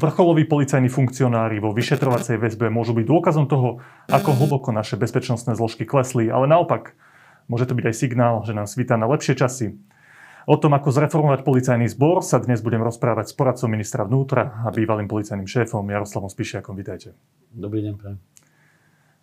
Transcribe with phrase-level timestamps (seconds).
[0.00, 5.84] vrcholoví policajní funkcionári vo vyšetrovacej väzbe môžu byť dôkazom toho, ako hlboko naše bezpečnostné zložky
[5.84, 6.96] klesli, ale naopak,
[7.52, 9.76] môže to byť aj signál, že nám svítá na lepšie časy.
[10.48, 14.72] O tom, ako zreformovať policajný zbor, sa dnes budem rozprávať s poradcom ministra vnútra a
[14.72, 16.74] bývalým policajným šéfom Jaroslavom Spišiakom.
[16.74, 17.12] Vítajte.
[17.52, 18.18] Dobrý deň, prajem.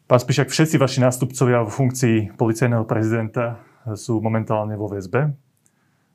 [0.07, 3.59] Pán Spišiak, všetci vaši nástupcovia vo funkcii policajného prezidenta
[3.99, 5.35] sú momentálne vo väzbe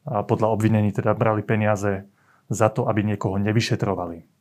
[0.08, 2.08] a podľa obvinení teda brali peniaze
[2.48, 4.31] za to, aby niekoho nevyšetrovali.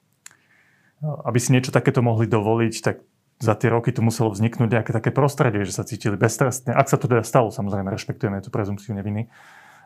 [1.02, 3.02] Aby si niečo takéto mohli dovoliť, tak
[3.42, 6.78] za tie roky tu muselo vzniknúť nejaké také prostredie, že sa cítili beztrestne.
[6.78, 9.34] Ak sa to teda stalo, samozrejme, rešpektujeme tú prezumciu neviny.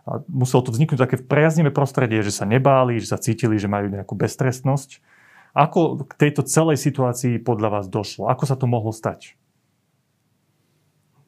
[0.05, 3.87] A muselo tu vzniknúť také priaznivé prostredie, že sa nebáli, že sa cítili, že majú
[3.89, 4.99] nejakú beztrestnosť.
[5.55, 8.27] Ako k tejto celej situácii podľa vás došlo?
[8.27, 9.39] Ako sa to mohlo stať?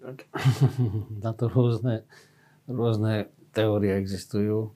[1.24, 2.04] Na to rôzne,
[2.68, 4.76] rôzne teórie existujú,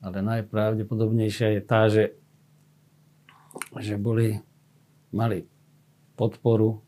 [0.00, 2.14] ale najpravdepodobnejšia je tá, že
[3.78, 4.36] že boli,
[5.12, 5.44] mali
[6.16, 6.80] podporu.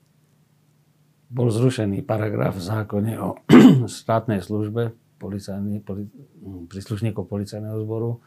[1.29, 3.37] Bol zrušený paragraf v zákone o
[4.01, 6.09] štátnej službe policajný, poli,
[6.71, 8.23] príslušníkov policajného zboru,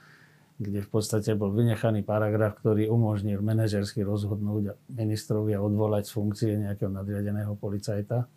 [0.61, 6.51] kde v podstate bol vynechaný paragraf, ktorý umožnil manažersky rozhodnúť ministrovi a odvolať z funkcie
[6.61, 8.29] nejakého nadriadeného policajta.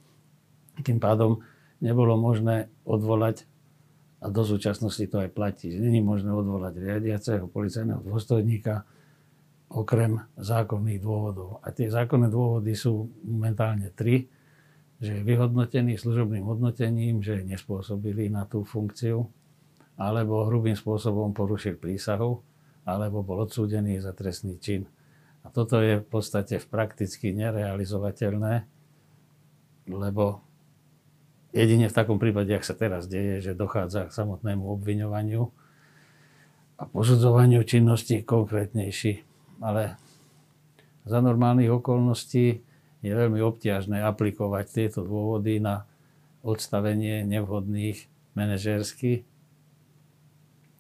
[0.81, 1.45] Tým pádom
[1.85, 3.45] nebolo možné odvolať
[4.25, 8.89] a do súčasnosti to aj platí, že není možné odvolať riadiaceho policajného dôstojníka
[9.75, 11.59] okrem zákonných dôvodov.
[11.67, 14.31] A tie zákonné dôvody sú momentálne tri.
[15.03, 19.27] Že je vyhodnotený služobným hodnotením, že je nespôsobili na tú funkciu,
[19.99, 22.39] alebo hrubým spôsobom porušil prísahu,
[22.87, 24.87] alebo bol odsúdený za trestný čin.
[25.43, 28.65] A toto je v podstate prakticky nerealizovateľné,
[29.91, 30.41] lebo
[31.53, 35.43] jedine v takom prípade, ak sa teraz deje, že dochádza k samotnému obviňovaniu
[36.81, 39.99] a posudzovaniu činnosti konkrétnejší ale
[41.05, 42.65] za normálnych okolností
[43.05, 45.85] je veľmi obťažné aplikovať tieto dôvody na
[46.41, 49.29] odstavenie nevhodných manažersky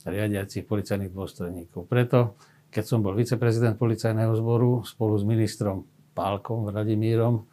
[0.05, 1.89] riadiacich policajných dôstojníkov.
[1.89, 2.37] Preto,
[2.69, 7.49] keď som bol viceprezident policajného zboru spolu s ministrom Pálkom, Vladimírom,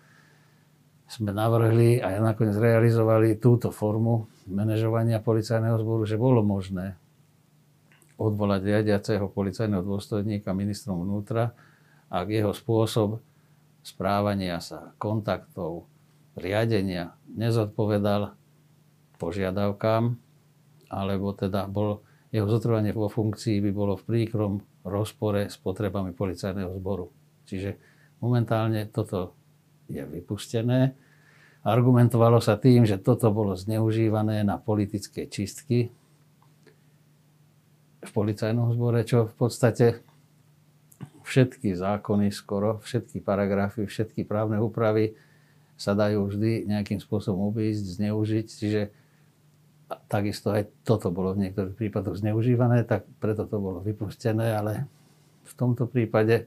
[1.11, 6.95] sme navrhli a nakoniec realizovali túto formu manažovania policajného zboru, že bolo možné
[8.21, 11.57] odvolať riadiaceho policajného dôstojníka ministrom vnútra,
[12.11, 13.17] ak jeho spôsob
[13.81, 15.89] správania sa, kontaktov,
[16.37, 18.37] riadenia nezodpovedal
[19.17, 20.17] požiadavkám,
[20.91, 22.01] alebo teda bol,
[22.31, 24.53] jeho zotrvanie vo funkcii by bolo v príkrom
[24.87, 27.13] rozpore s potrebami policajného zboru.
[27.45, 27.77] Čiže
[28.23, 29.35] momentálne toto
[29.91, 30.95] je vypustené.
[31.61, 35.93] Argumentovalo sa tým, že toto bolo zneužívané na politické čistky,
[38.01, 40.01] v policajnom zbore, čo v podstate
[41.21, 45.13] všetky zákony skoro, všetky paragrafy, všetky právne úpravy
[45.77, 48.47] sa dajú vždy nejakým spôsobom obísť, zneužiť.
[48.49, 48.81] Čiže
[50.09, 54.85] takisto aj toto bolo v niektorých prípadoch zneužívané, tak preto to bolo vypustené, ale
[55.45, 56.45] v tomto prípade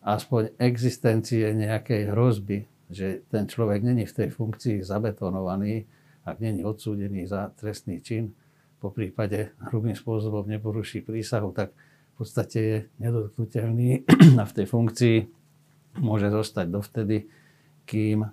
[0.00, 5.84] aspoň existencie nejakej hrozby, že ten človek není v tej funkcii zabetonovaný,
[6.24, 8.32] ak není odsúdený za trestný čin,
[8.80, 14.08] po prípade hrubým spôsobom neporuší prísahu, tak v podstate je nedotknutelný
[14.40, 15.16] a v tej funkcii
[16.00, 17.28] môže zostať dovtedy,
[17.84, 18.24] kým,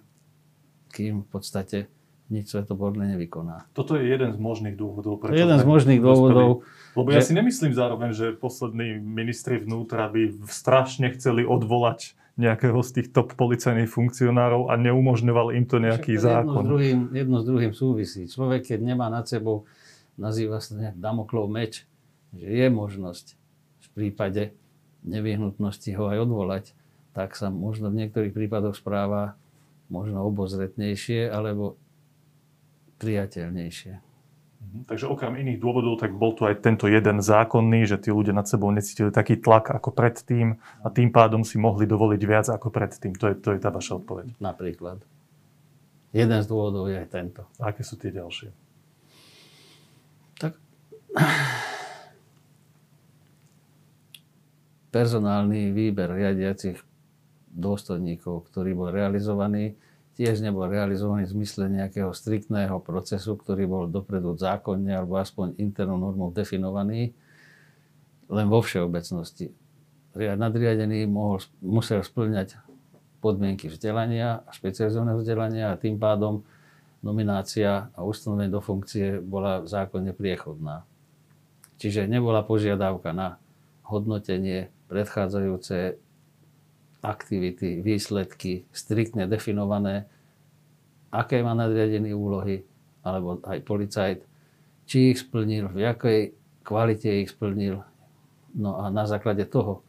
[0.91, 1.91] kým v podstate
[2.27, 3.71] nič svetoborné nevykoná.
[3.71, 5.23] Toto je jeden z možných dôvodov.
[5.23, 6.67] Prečo jeden z možných dôvodov.
[6.91, 7.15] Lebo že...
[7.15, 13.07] ja si nemyslím zároveň, že poslední ministri vnútra by strašne chceli odvolať nejakého z tých
[13.15, 16.61] top policajných funkcionárov a neumožňoval im to nejaký Však zákon.
[16.61, 18.21] Jedno s, druhým, jedno s druhým súvisí.
[18.29, 19.65] Človek, keď nemá nad sebou
[20.17, 21.85] nazýva sa Damoklov meč,
[22.33, 23.37] že je možnosť
[23.77, 24.57] v prípade
[25.07, 26.65] nevyhnutnosti ho aj odvolať,
[27.15, 29.39] tak sa možno v niektorých prípadoch správa
[29.87, 31.79] možno obozretnejšie alebo
[32.99, 33.93] priateľnejšie.
[34.57, 34.79] Mhm.
[34.91, 38.49] Takže okrem iných dôvodov, tak bol tu aj tento jeden zákonný, že tí ľudia nad
[38.49, 43.15] sebou necítili taký tlak ako predtým a tým pádom si mohli dovoliť viac ako predtým.
[43.15, 44.35] To je, to je tá vaša odpoveď.
[44.43, 44.99] Napríklad.
[46.11, 47.41] Jeden z dôvodov je aj tento.
[47.61, 48.66] A aké sú tie ďalšie?
[54.91, 56.81] Personálny výber riadiacich
[57.53, 59.77] dôstojníkov, ktorý bol realizovaný,
[60.17, 66.01] tiež nebol realizovaný v zmysle nejakého striktného procesu, ktorý bol dopredu zákonne alebo aspoň internou
[66.01, 67.13] normou definovaný,
[68.25, 69.53] len vo všeobecnosti.
[70.17, 72.57] Nadriadený mohol, musel splňať
[73.21, 76.41] podmienky vzdelania a špecializovaného vzdelania a tým pádom
[77.05, 80.81] nominácia a ustanovenie do funkcie bola zákonne priechodná.
[81.77, 83.37] Čiže nebola požiadavka na
[83.85, 86.01] hodnotenie predchádzajúce
[87.05, 90.09] aktivity, výsledky, striktne definované,
[91.13, 92.65] aké má nadriadené úlohy,
[93.05, 94.19] alebo aj policajt,
[94.89, 96.19] či ich splnil, v jakej
[96.65, 97.85] kvalite ich splnil.
[98.57, 99.85] No a na základe toho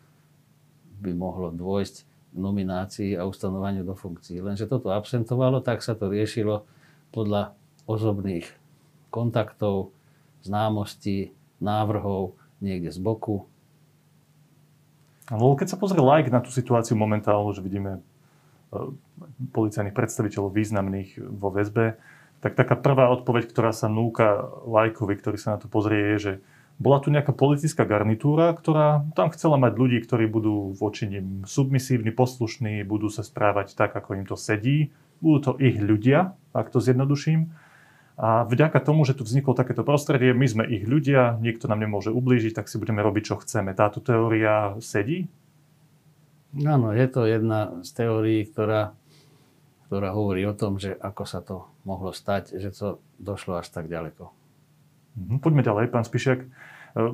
[1.01, 4.39] by mohlo dôjsť k nominácii a ustanovaniu do funkcií.
[4.45, 6.69] Lenže toto absentovalo, tak sa to riešilo
[7.11, 7.57] podľa
[7.89, 8.47] osobných
[9.09, 9.97] kontaktov,
[10.45, 13.47] známostí, návrhov niekde z boku.
[15.29, 18.01] Ale keď sa pozrie like na tú situáciu momentálnu, že vidíme e,
[19.53, 22.01] policajných predstaviteľov významných vo väzbe,
[22.41, 26.33] tak taká prvá odpoveď, ktorá sa núka lajkovi, ktorý sa na to pozrie, je, že
[26.79, 32.15] bola tu nejaká politická garnitúra, ktorá tam chcela mať ľudí, ktorí budú voči nim submisívni,
[32.15, 34.95] poslušní, budú sa správať tak, ako im to sedí.
[35.19, 37.51] Budú to ich ľudia, ak to zjednoduším.
[38.19, 42.11] A vďaka tomu, že tu vzniklo takéto prostredie, my sme ich ľudia, nikto nám nemôže
[42.11, 43.71] ublížiť, tak si budeme robiť, čo chceme.
[43.79, 45.31] Táto teória sedí?
[46.59, 48.99] Áno, je to jedna z teórií, ktorá,
[49.87, 53.87] ktorá hovorí o tom, že ako sa to mohlo stať, že to došlo až tak
[53.87, 54.35] ďaleko.
[55.15, 56.43] Mhm, poďme ďalej, pán Spišiak.
[56.43, 56.49] E,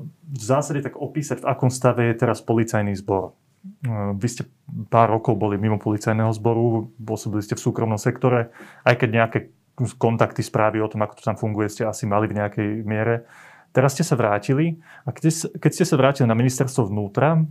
[0.08, 3.36] v zásade tak opísať, v akom stave je teraz policajný zbor.
[3.84, 4.48] E, vy ste
[4.88, 8.56] pár rokov boli mimo policajného zboru, pôsobili ste v súkromnom sektore,
[8.88, 9.38] aj keď nejaké
[9.74, 13.26] kontakty, správy o tom, ako to tam funguje, ste asi mali v nejakej miere.
[13.74, 17.42] Teraz ste sa vrátili a keď ste sa vrátili na ministerstvo vnútra,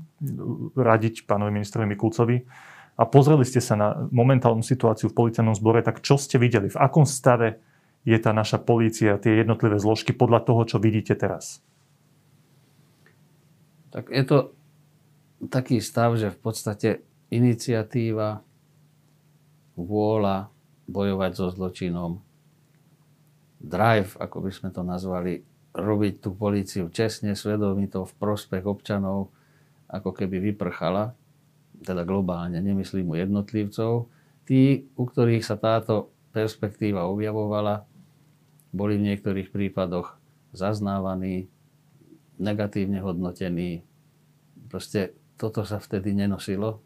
[0.75, 2.37] radiť pánovi ministrovi Mikulcovi,
[2.93, 6.69] a pozreli ste sa na momentálnu situáciu v policajnom zbore, tak čo ste videli?
[6.69, 7.57] V akom stave
[8.05, 11.65] je tá naša polícia, tie jednotlivé zložky podľa toho, čo vidíte teraz?
[13.89, 14.37] Tak je to
[15.49, 16.89] taký stav, že v podstate
[17.33, 18.45] iniciatíva,
[19.73, 20.52] vôľa,
[20.87, 22.19] bojovať so zločinom,
[23.63, 25.41] drive, ako by sme to nazvali,
[25.73, 29.33] robiť tú políciu čestne, svedomito, v prospech občanov,
[29.89, 31.15] ako keby vyprchala,
[31.81, 34.11] teda globálne, nemyslím u jednotlivcov.
[34.43, 37.87] Tí, u ktorých sa táto perspektíva objavovala,
[38.73, 40.17] boli v niektorých prípadoch
[40.51, 41.47] zaznávaní,
[42.41, 43.85] negatívne hodnotení.
[44.67, 46.81] Proste toto sa vtedy nenosilo.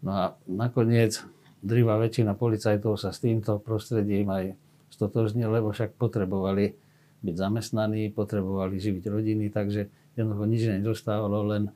[0.00, 1.20] No a nakoniec
[1.62, 4.54] drivá väčšina policajtov sa s týmto prostredím aj
[4.94, 6.74] stotožnil, lebo však potrebovali
[7.22, 11.70] byť zamestnaní, potrebovali živiť rodiny, takže jednoducho nič nezostávalo, len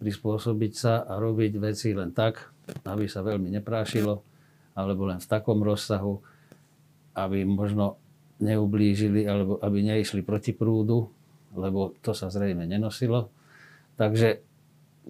[0.00, 2.52] prispôsobiť sa a robiť veci len tak,
[2.84, 4.20] aby sa veľmi neprášilo,
[4.76, 6.20] alebo len v takom rozsahu,
[7.16, 7.96] aby možno
[8.40, 11.08] neublížili, alebo aby neišli proti prúdu,
[11.56, 13.32] lebo to sa zrejme nenosilo.
[13.96, 14.44] Takže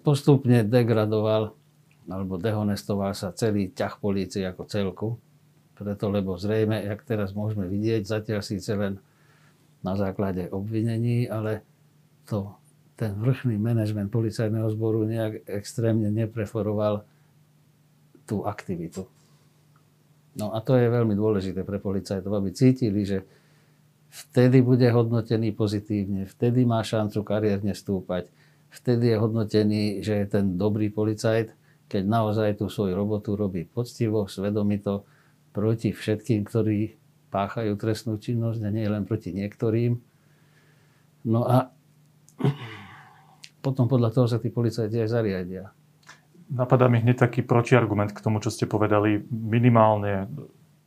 [0.07, 1.59] postupne degradoval
[2.07, 5.09] alebo dehonestoval sa celý ťah polície ako celku.
[5.77, 8.97] Preto, lebo zrejme, jak teraz môžeme vidieť, zatiaľ síce len
[9.85, 11.61] na základe obvinení, ale
[12.25, 12.57] to,
[12.97, 17.05] ten vrchný manažment policajného zboru nejak extrémne nepreforoval
[18.25, 19.05] tú aktivitu.
[20.37, 23.25] No a to je veľmi dôležité pre policajtov, aby cítili, že
[24.09, 28.29] vtedy bude hodnotený pozitívne, vtedy má šancu kariérne stúpať,
[28.73, 31.53] vtedy je hodnotený, že je ten dobrý policajt,
[31.87, 35.07] keď naozaj tú svoju robotu robí poctivo, svedomito,
[35.55, 36.99] proti všetkým, ktorí
[37.33, 39.97] páchajú trestnú činnosť a nie len proti niektorým.
[41.27, 41.73] No a
[43.65, 45.65] potom podľa toho sa tí policajti aj zariadia.
[46.47, 49.19] Napadá mi hneď taký protiargument k tomu, čo ste povedali.
[49.27, 50.31] Minimálne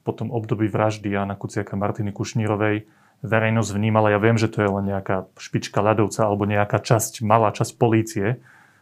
[0.08, 2.88] po tom období vraždy Jana Kuciaka Martiny Kušnírovej
[3.20, 7.52] verejnosť vnímala, ja viem, že to je len nejaká špička ľadovca alebo nejaká časť, malá
[7.52, 8.40] časť polície,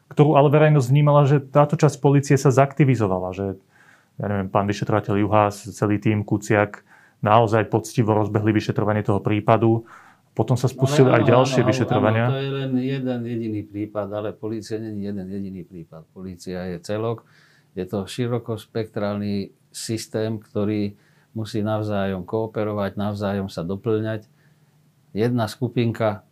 [0.07, 3.45] ktorú ale verejnosť vnímala, že táto časť policie sa zaktivizovala, že
[4.17, 6.81] ja neviem, pán vyšetrovateľ Juhás, celý tým Kuciak
[7.21, 9.85] naozaj poctivo rozbehli vyšetrovanie toho prípadu.
[10.37, 12.25] Potom sa spustili no, aj ďalšie áno, vyšetrovania.
[12.29, 16.05] Áno, to je len jeden jediný prípad, ale policia nie je jeden jediný prípad.
[16.13, 17.25] Polícia je celok.
[17.73, 20.93] Je to širokospektrálny systém, ktorý
[21.33, 24.29] musí navzájom kooperovať, navzájom sa doplňať.
[25.13, 26.25] Jedna skupinka,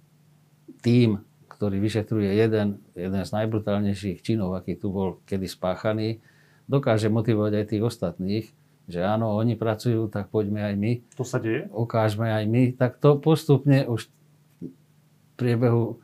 [0.86, 1.22] tým
[1.56, 6.20] ktorý vyšetruje jeden, jeden z najbrutálnejších činov, aký tu bol kedy spáchaný,
[6.68, 8.46] dokáže motivovať aj tých ostatných,
[8.86, 10.92] že áno, oni pracujú, tak poďme aj my.
[11.18, 11.66] To sa deje?
[11.74, 12.64] Ukážme aj my.
[12.78, 14.12] Tak to postupne už
[14.62, 14.70] v
[15.40, 15.98] priebehu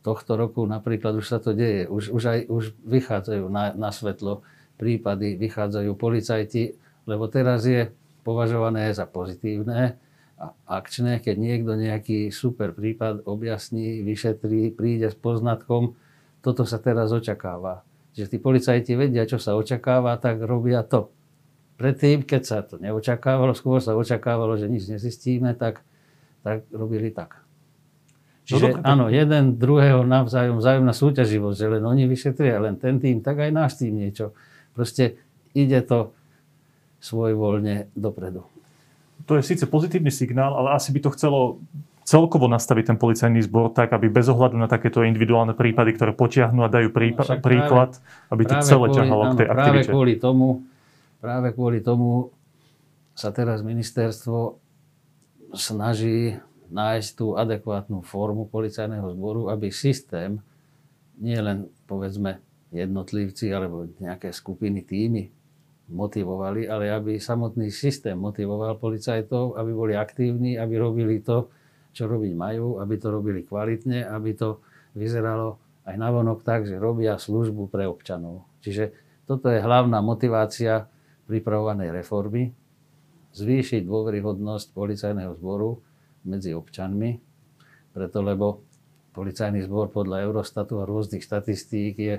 [0.00, 1.88] tohto roku napríklad už sa to deje.
[1.88, 4.44] Už, už aj už vychádzajú na, na svetlo
[4.76, 6.76] prípady, vychádzajú policajti,
[7.08, 9.96] lebo teraz je považované za pozitívne,
[10.64, 15.94] akčné, keď niekto nejaký super prípad objasní, vyšetrí, príde s poznatkom,
[16.40, 17.84] toto sa teraz očakáva.
[18.16, 21.12] Že tí policajti vedia, čo sa očakáva, tak robia to.
[21.76, 25.84] Predtým, keď sa to neočakávalo, skôr sa očakávalo, že nič nezistíme, tak,
[26.44, 27.40] tak robili tak.
[28.50, 33.22] Čiže no, áno, jeden druhého navzájom, vzájomná súťaživosť, že len oni vyšetria, len ten tým,
[33.22, 34.34] tak aj náš tým niečo.
[34.74, 35.22] Proste
[35.54, 36.10] ide to
[36.98, 38.44] svojvoľne dopredu.
[39.26, 41.60] To je síce pozitívny signál, ale asi by to chcelo
[42.04, 46.66] celkovo nastaviť ten policajný zbor tak, aby bez ohľadu na takéto individuálne prípady, ktoré potiahnú
[46.66, 49.60] a dajú prípa- no, príklad, práve, aby to celé kvôli, ťahalo áno, k tej práve
[49.60, 49.90] aktivite.
[49.94, 50.48] Kvôli tomu,
[51.22, 52.34] práve kvôli tomu
[53.14, 54.58] sa teraz ministerstvo
[55.54, 56.34] snaží
[56.70, 60.38] nájsť tú adekvátnu formu policajného zboru, aby systém,
[61.18, 62.38] nie len povedzme
[62.70, 65.39] jednotlivci alebo nejaké skupiny, týmy
[65.90, 71.50] motivovali, ale aby samotný systém motivoval policajtov, aby boli aktívni, aby robili to,
[71.90, 74.62] čo robiť majú, aby to robili kvalitne, aby to
[74.94, 78.46] vyzeralo aj navonok tak, že robia službu pre občanov.
[78.62, 78.94] Čiže
[79.26, 80.86] toto je hlavná motivácia
[81.26, 82.54] pripravovanej reformy,
[83.34, 85.78] zvýšiť dôveryhodnosť policajného zboru,
[86.24, 87.16] medzi občanmi,
[87.96, 88.60] preto lebo
[89.16, 92.16] policajný zbor podľa Eurostatu a rôznych štatistík je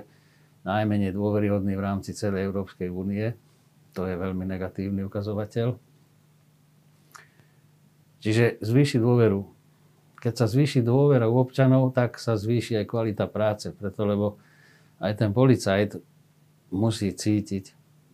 [0.66, 3.34] najmenej dôveryhodný v rámci celej Európskej únie.
[3.92, 5.76] To je veľmi negatívny ukazovateľ.
[8.22, 9.44] Čiže zvýši dôveru.
[10.22, 14.38] Keď sa zvýši dôvera u občanov, tak sa zvýši aj kvalita práce, preto lebo
[15.02, 15.98] aj ten policajt
[16.70, 17.64] musí cítiť,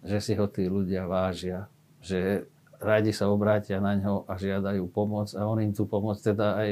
[0.03, 1.69] že si ho tí ľudia vážia,
[2.01, 2.49] že
[2.81, 6.71] radi sa obrátia na ňo a žiadajú pomoc a on im tú pomoc teda aj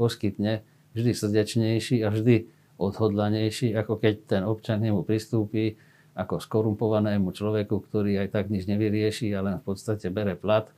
[0.00, 0.64] poskytne
[0.96, 2.48] vždy srdečnejší a vždy
[2.80, 5.76] odhodlanejší, ako keď ten občan nemu pristúpi
[6.14, 10.68] ako skorumpovanému človeku, ktorý aj tak nič nevyrieši, ale v podstate bere plat,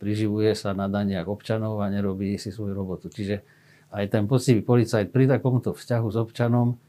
[0.00, 3.12] priživuje sa na daniach občanov a nerobí si svoju robotu.
[3.12, 3.44] Čiže
[3.92, 6.80] aj ten poctivý policajt pri takomto vzťahu s občanom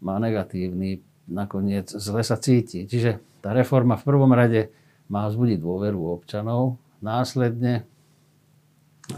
[0.00, 2.86] má negatívny, nakoniec zle sa cíti.
[2.86, 4.70] Čiže tá reforma v prvom rade
[5.10, 6.78] má vzbudiť dôveru občanov.
[7.02, 7.82] Následne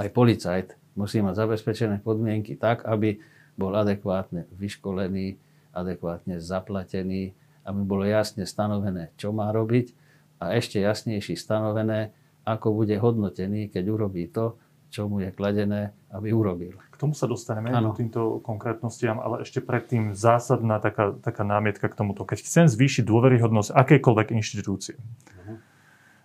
[0.01, 3.21] aj policajt musí mať zabezpečené podmienky tak, aby
[3.59, 5.37] bol adekvátne vyškolený,
[5.77, 9.95] adekvátne zaplatený, aby bolo jasne stanovené, čo má robiť
[10.43, 12.11] a ešte jasnejšie stanovené,
[12.43, 14.59] ako bude hodnotený, keď urobí to,
[14.93, 16.77] čo mu je kladené, aby urobil.
[16.93, 17.97] K tomu sa dostaneme, ano.
[17.97, 22.29] k týmto konkrétnostiam, ale ešte predtým zásadná taká, taká námietka k tomuto.
[22.29, 25.72] Keď chcem zvýšiť dôveryhodnosť akejkoľvek inštitúcie, uh-huh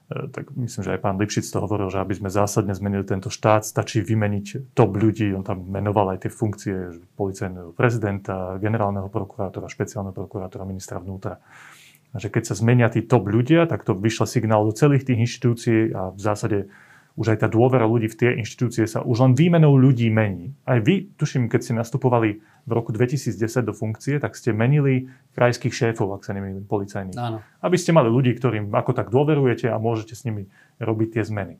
[0.07, 3.67] tak myslím, že aj pán Lipšic to hovoril, že aby sme zásadne zmenili tento štát,
[3.67, 5.35] stačí vymeniť top ľudí.
[5.35, 6.75] On tam menoval aj tie funkcie
[7.19, 11.43] policajného prezidenta, generálneho prokurátora, špeciálneho prokurátora, ministra vnútra.
[12.15, 15.27] A že keď sa zmenia tí top ľudia, tak to vyšle signál do celých tých
[15.27, 16.71] inštitúcií a v zásade
[17.17, 20.53] už aj tá dôvera ľudí v tie inštitúcie sa už len výmenou ľudí mení.
[20.69, 25.73] Aj vy, tuším, keď ste nastupovali v roku 2010 do funkcie, tak ste menili krajských
[25.73, 27.17] šéfov, ak sa nemýlim, policajných.
[27.17, 27.41] Áno.
[27.65, 30.45] Aby ste mali ľudí, ktorým ako tak dôverujete a môžete s nimi
[30.77, 31.57] robiť tie zmeny.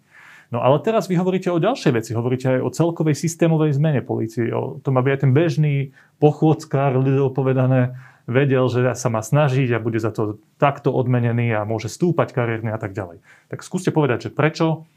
[0.54, 2.16] No ale teraz vy hovoríte o ďalšej veci.
[2.16, 5.92] Hovoríte aj o celkovej systémovej zmene polície, o tom, aby aj ten bežný
[6.24, 11.68] pochôdzkár, ľudia povedané, vedel, že sa má snažiť a bude za to takto odmenený a
[11.68, 13.24] môže stúpať kariérne a tak ďalej.
[13.52, 14.88] Tak skúste povedať, že prečo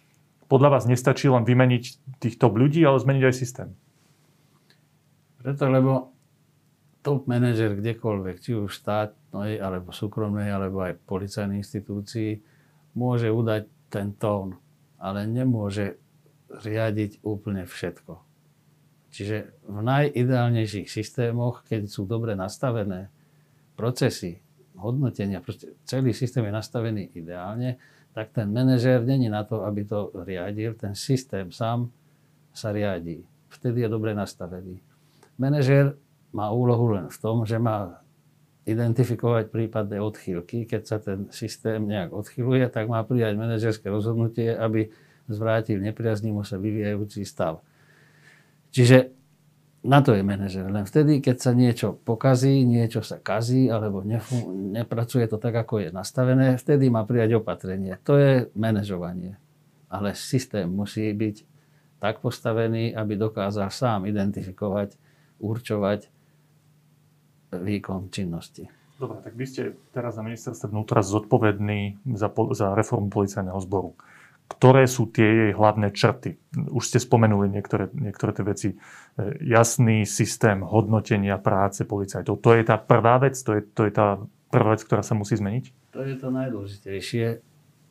[0.50, 1.82] podľa vás nestačí len vymeniť
[2.18, 3.70] tých top ľudí, ale zmeniť aj systém?
[5.38, 6.10] Preto, lebo
[7.06, 12.42] top manažer kdekoľvek, či už štátnej, alebo súkromnej, alebo aj policajnej inštitúcii,
[12.98, 14.58] môže udať ten tón,
[14.98, 15.96] ale nemôže
[16.50, 18.20] riadiť úplne všetko.
[19.10, 23.10] Čiže v najideálnejších systémoch, keď sú dobre nastavené
[23.74, 24.42] procesy,
[24.78, 25.42] hodnotenia,
[25.86, 27.80] celý systém je nastavený ideálne,
[28.10, 31.90] tak ten manažér není na to, aby to riadil, ten systém sám
[32.50, 33.22] sa riadí.
[33.50, 34.82] Vtedy je dobre nastavený.
[35.38, 35.94] Manažér
[36.34, 38.02] má úlohu len v tom, že má
[38.66, 40.68] identifikovať prípadné odchýlky.
[40.68, 44.94] Keď sa ten systém nejak odchyluje, tak má prijať manažerské rozhodnutie, aby
[45.26, 47.62] zvrátil nepriaznimo sa vyvíjajúci stav.
[48.70, 49.10] Čiže
[49.80, 50.68] na to je manažer.
[50.68, 55.80] Len vtedy, keď sa niečo pokazí, niečo sa kazí, alebo nefú, nepracuje to tak, ako
[55.80, 57.96] je nastavené, vtedy má prijať opatrenie.
[58.04, 59.40] To je manažovanie.
[59.88, 61.48] Ale systém musí byť
[62.00, 64.96] tak postavený, aby dokázal sám identifikovať,
[65.40, 66.08] určovať
[67.56, 68.68] výkon činnosti.
[69.00, 69.62] Dobre, tak vy ste
[69.96, 73.96] teraz na ministerstve vnútra zodpovední za, za reformu policajného zboru
[74.50, 76.34] ktoré sú tie jej hlavné črty.
[76.74, 78.68] Už ste spomenuli niektoré, niektoré tie veci.
[78.74, 78.76] E,
[79.46, 82.42] jasný systém hodnotenia práce policajtov.
[82.42, 83.38] To je tá prvá vec?
[83.46, 84.18] To je, to je tá
[84.50, 85.94] prvá vec, ktorá sa musí zmeniť?
[85.94, 87.26] To je to najdôležitejšie.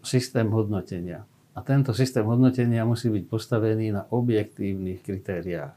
[0.04, 1.24] Systém hodnotenia.
[1.56, 5.75] A tento systém hodnotenia musí byť postavený na objektívnych kritériách.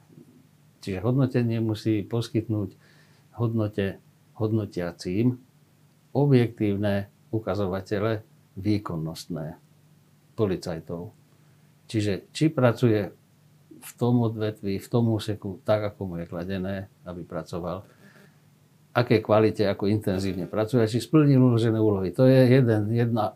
[0.82, 2.74] Čiže hodnotenie musí poskytnúť
[3.38, 4.02] hodnote
[4.36, 5.38] hodnotiacím
[6.12, 8.26] objektívne ukazovatele
[8.58, 9.56] výkonnostné
[10.34, 11.12] policajtov.
[11.88, 13.12] Čiže či pracuje
[13.82, 17.82] v tom odvetvi, v tom úseku, tak ako mu je kladené, aby pracoval.
[18.92, 22.12] Aké kvalite, ako intenzívne pracuje, či splnil uložené úlohy.
[22.14, 23.34] To je jeden, jedna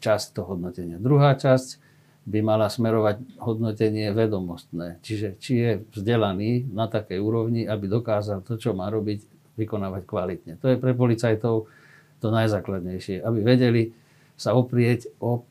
[0.00, 1.02] časť toho hodnotenia.
[1.02, 1.82] Druhá časť
[2.24, 5.02] by mala smerovať hodnotenie vedomostné.
[5.04, 9.28] Čiže či je vzdelaný na takej úrovni, aby dokázal to, čo má robiť,
[9.60, 10.52] vykonávať kvalitne.
[10.58, 11.68] To je pre policajtov
[12.18, 13.20] to najzákladnejšie.
[13.20, 13.82] Aby vedeli
[14.34, 15.46] sa oprieť o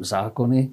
[0.00, 0.72] zákony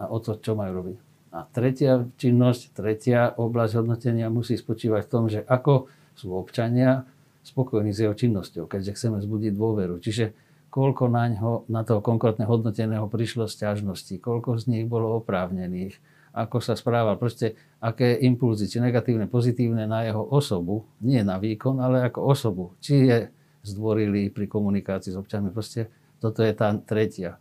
[0.00, 0.96] a o to, čo majú robiť.
[1.36, 7.04] A tretia činnosť, tretia oblasť hodnotenia musí spočívať v tom, že ako sú občania
[7.44, 10.00] spokojní s jeho činnosťou, keďže chceme zbudiť dôveru.
[10.00, 10.32] Čiže
[10.72, 16.00] koľko na, ňo, na toho konkrétne hodnoteného prišlo ťažností, koľko z nich bolo oprávnených,
[16.36, 21.80] ako sa správal, proste aké impulzy, či negatívne, pozitívne na jeho osobu, nie na výkon,
[21.80, 22.64] ale ako osobu.
[22.84, 23.18] Či je
[23.64, 25.48] zdvorili pri komunikácii s občanmi.
[25.48, 25.88] Proste
[26.20, 27.40] toto je tá tretia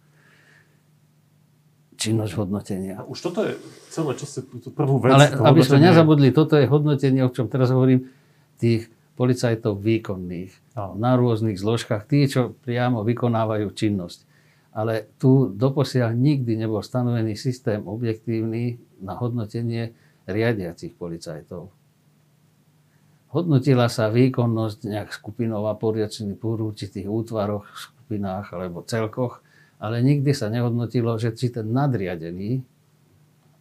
[1.96, 3.02] činnosť hodnotenia.
[3.02, 3.56] A už toto je
[3.90, 4.40] celé, čo ste
[4.76, 5.16] prvú vec...
[5.16, 8.12] Ale aby sme nezabudli, toto je hodnotenie, o čom teraz hovorím,
[8.60, 10.94] tých policajtov výkonných no.
[11.00, 14.28] na rôznych zložkách, tí, čo priamo vykonávajú činnosť.
[14.76, 19.96] Ale tu doposiaľ nikdy nebol stanovený systém objektívny na hodnotenie
[20.28, 21.72] riadiacich policajtov.
[23.32, 29.42] Hodnotila sa výkonnosť nejak skupinová v určitých útvaroch, skupinách alebo celkoch,
[29.82, 32.62] ale nikdy sa nehodnotilo, že či ten nadriadený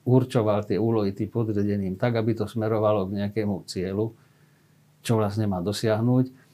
[0.05, 4.13] určoval tie úlohy tým podriadeným tak, aby to smerovalo k nejakému cieľu,
[5.01, 6.45] čo vlastne má dosiahnuť,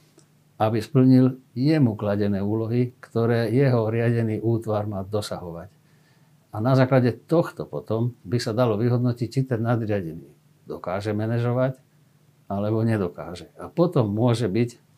[0.55, 5.67] aby splnil jemu kladené úlohy, ktoré jeho riadený útvar má dosahovať.
[6.51, 10.31] A na základe tohto potom by sa dalo vyhodnotiť, či ten nadriadený
[10.67, 11.75] dokáže manažovať,
[12.51, 13.47] alebo nedokáže.
[13.55, 14.90] A potom môže byť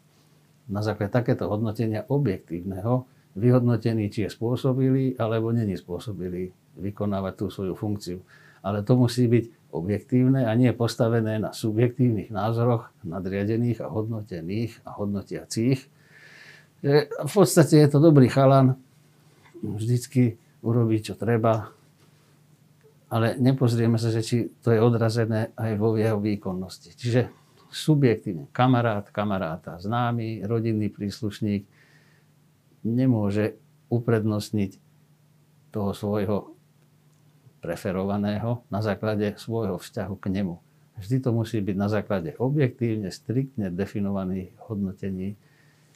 [0.70, 3.03] na základe takéto hodnotenia objektívneho
[3.34, 8.20] vyhodnotený, či je spôsobili, alebo není spôsobili vykonávať tú svoju funkciu.
[8.63, 14.95] Ale to musí byť objektívne a nie postavené na subjektívnych názoroch nadriadených a hodnotených a
[14.95, 15.80] hodnotiacích.
[16.84, 18.78] V podstate je to dobrý chalan,
[19.63, 21.73] vždycky urobí, čo treba,
[23.12, 26.95] ale nepozrieme sa, že či to je odrazené aj vo jeho výkonnosti.
[26.95, 27.42] Čiže
[27.73, 31.65] subjektívne, kamarát, kamaráta, známy, rodinný príslušník
[32.86, 33.57] nemôže
[33.89, 34.77] uprednostniť
[35.73, 36.53] toho svojho
[37.63, 40.55] preferovaného na základe svojho vzťahu k nemu.
[40.99, 45.33] Vždy to musí byť na základe objektívne, striktne definovaných hodnotení.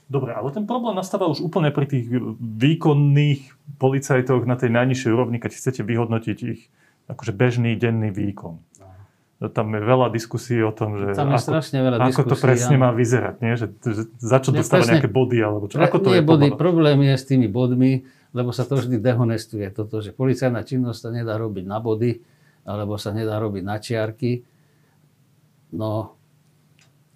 [0.07, 2.07] Dobre, ale ten problém nastáva už úplne pri tých
[2.39, 6.71] výkonných policajtoch na tej najnižšej úrovni, keď chcete vyhodnotiť ich
[7.11, 8.57] akože bežný denný výkon.
[9.37, 12.89] Tam je veľa diskusí o tom, že tam je ako, veľa ako to presne má
[12.89, 13.53] vyzerať, nie?
[13.53, 15.77] Že, že za čo dostáva presne, nejaké body, alebo čo?
[15.77, 18.01] Ako to nie je body, problém je s tými bodmi,
[18.33, 19.69] lebo sa to vždy dehonestuje.
[19.69, 22.17] Toto, že policajná činnosť sa nedá robiť na body,
[22.65, 24.41] alebo sa nedá robiť na čiarky.
[25.77, 26.17] No,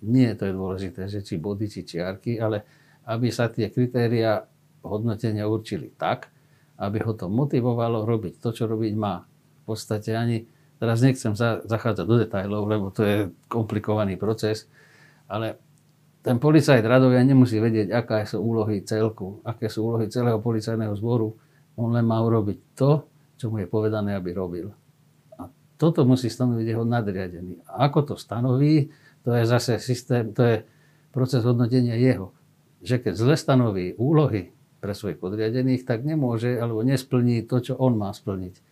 [0.05, 2.61] nie to je dôležité, že či body, či čiarky, ale
[3.09, 4.45] aby sa tie kritéria
[4.85, 6.29] hodnotenia určili tak,
[6.77, 9.25] aby ho to motivovalo robiť to, čo robiť má.
[9.65, 10.45] V podstate ani,
[10.81, 14.65] teraz nechcem zachádzať do detajlov, lebo to je komplikovaný proces,
[15.29, 15.61] ale
[16.25, 21.37] ten policajt radovia nemusí vedieť, aké sú úlohy celku, aké sú úlohy celého policajného zboru.
[21.77, 23.05] On len má urobiť to,
[23.37, 24.73] čo mu je povedané, aby robil.
[25.37, 27.61] A toto musí stanoviť jeho nadriadený.
[27.65, 28.89] A ako to stanoví,
[29.21, 30.55] to je zase systém, to je
[31.13, 32.33] proces hodnotenia jeho.
[32.81, 37.97] Že keď zle stanoví úlohy pre svojich podriadených, tak nemôže alebo nesplní to, čo on
[37.97, 38.70] má splniť.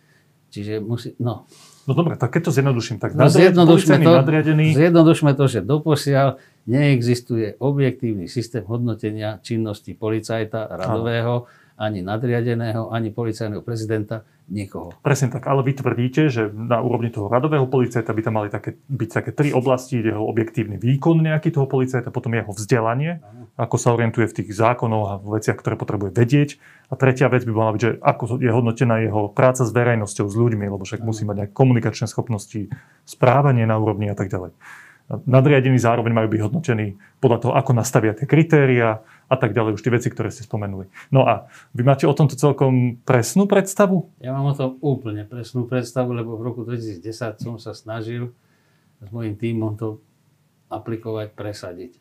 [0.50, 1.46] Čiže musí, no.
[1.88, 4.76] No dobre, tak keď to zjednoduším, tak no, zjednodušme, to, nadriadený...
[4.76, 11.48] zjednodušme to, že doposiaľ neexistuje objektívny systém hodnotenia činnosti policajta radového,
[11.80, 14.90] ani nadriadeného, ani policajného prezidenta, nikoho.
[15.00, 18.76] Presne tak, ale vy tvrdíte, že na úrovni toho radového policajta by tam mali také,
[18.90, 23.22] byť také tri oblasti, jeho objektívny výkon nejaký toho policajta, potom jeho vzdelanie,
[23.54, 26.58] ako sa orientuje v tých zákonoch a veciach, ktoré potrebuje vedieť.
[26.90, 30.34] A tretia vec by mala byť, že ako je hodnotená jeho práca s verejnosťou, s
[30.34, 32.66] ľuďmi, lebo však musí mať nejaké komunikačné schopnosti,
[33.06, 34.52] správanie na úrovni a tak ďalej
[35.26, 39.82] nadriadení zároveň majú byť hodnotení podľa toho, ako nastavia tie kritéria a tak ďalej, už
[39.86, 40.90] tie veci, ktoré ste spomenuli.
[41.14, 44.10] No a vy máte o tomto celkom presnú predstavu?
[44.18, 48.34] Ja mám o tom úplne presnú predstavu, lebo v roku 2010 som sa snažil
[48.98, 50.02] s mojím týmom to
[50.66, 51.92] aplikovať, presadiť.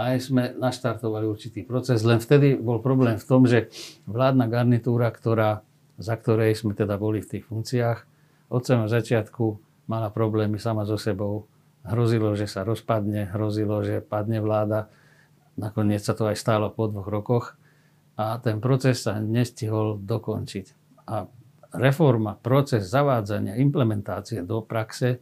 [0.00, 3.68] Aj sme naštartovali určitý proces, len vtedy bol problém v tom, že
[4.08, 5.60] vládna garnitúra, ktorá,
[6.00, 8.08] za ktorej sme teda boli v tých funkciách,
[8.48, 11.44] od samého začiatku mala problémy sama so sebou,
[11.80, 14.92] Hrozilo, že sa rozpadne, hrozilo, že padne vláda.
[15.60, 17.44] Nakoniec sa to aj stálo po dvoch rokoch
[18.16, 20.66] a ten proces sa nestihol dokončiť.
[21.12, 21.28] A
[21.76, 25.20] reforma, proces zavádzania, implementácie do praxe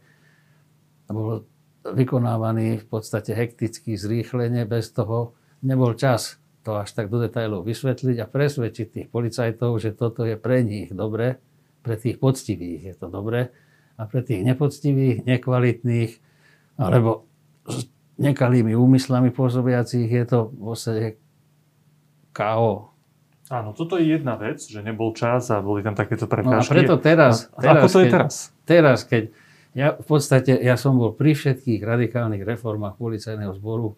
[1.11, 1.43] bol
[1.83, 8.17] vykonávaný v podstate hekticky, zrýchlenie, bez toho nebol čas to až tak do detajlov vysvetliť
[8.19, 11.39] a presvedčiť tých policajtov, že toto je pre nich dobre,
[11.81, 13.49] pre tých poctivých je to dobre
[13.95, 16.11] a pre tých nepoctivých, nekvalitných
[16.79, 17.27] alebo
[18.19, 21.07] nekalými úmyslami pôsobiacich je to v podstate
[22.35, 22.91] KO.
[23.49, 26.53] Áno, toto je jedna vec, že nebol čas a boli tam takéto prekážky.
[26.53, 27.49] No a preto teraz...
[27.57, 28.33] A, teraz ako to je keď, teraz?
[28.61, 29.23] Teraz, keď
[29.73, 33.97] ja v podstate, ja som bol pri všetkých radikálnych reformách policajného zboru,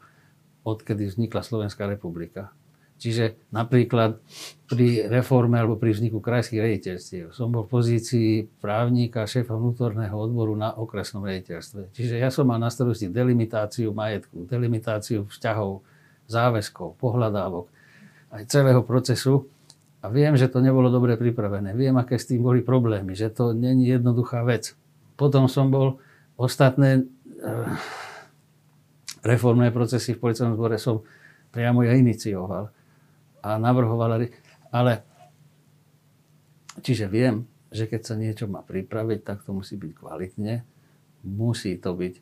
[0.63, 2.55] odkedy vznikla Slovenská republika.
[3.01, 4.21] Čiže napríklad
[4.69, 8.29] pri reforme alebo pri vzniku krajských rejiteľstiev som bol v pozícii
[8.61, 11.89] právnika, šéfa vnútorného odboru na okresnom rejiteľstve.
[11.97, 15.81] Čiže ja som mal na starosti delimitáciu majetku, delimitáciu vzťahov,
[16.29, 17.73] záväzkov, pohľadávok,
[18.37, 19.49] aj celého procesu.
[20.05, 21.73] A viem, že to nebolo dobre pripravené.
[21.73, 24.77] Viem, aké s tým boli problémy, že to není jednoduchá vec.
[25.17, 25.97] Potom som bol
[26.37, 27.73] ostatné eh,
[29.25, 31.01] reformné procesy v policajnom zbore som
[31.49, 32.69] priamo ja inicioval
[33.41, 34.21] a navrhovala,
[34.69, 34.93] ale
[36.85, 40.61] čiže viem, že keď sa niečo má pripraviť, tak to musí byť kvalitne,
[41.25, 42.13] musí to byť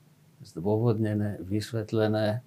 [0.45, 2.39] zdôvodnené, vysvetlené,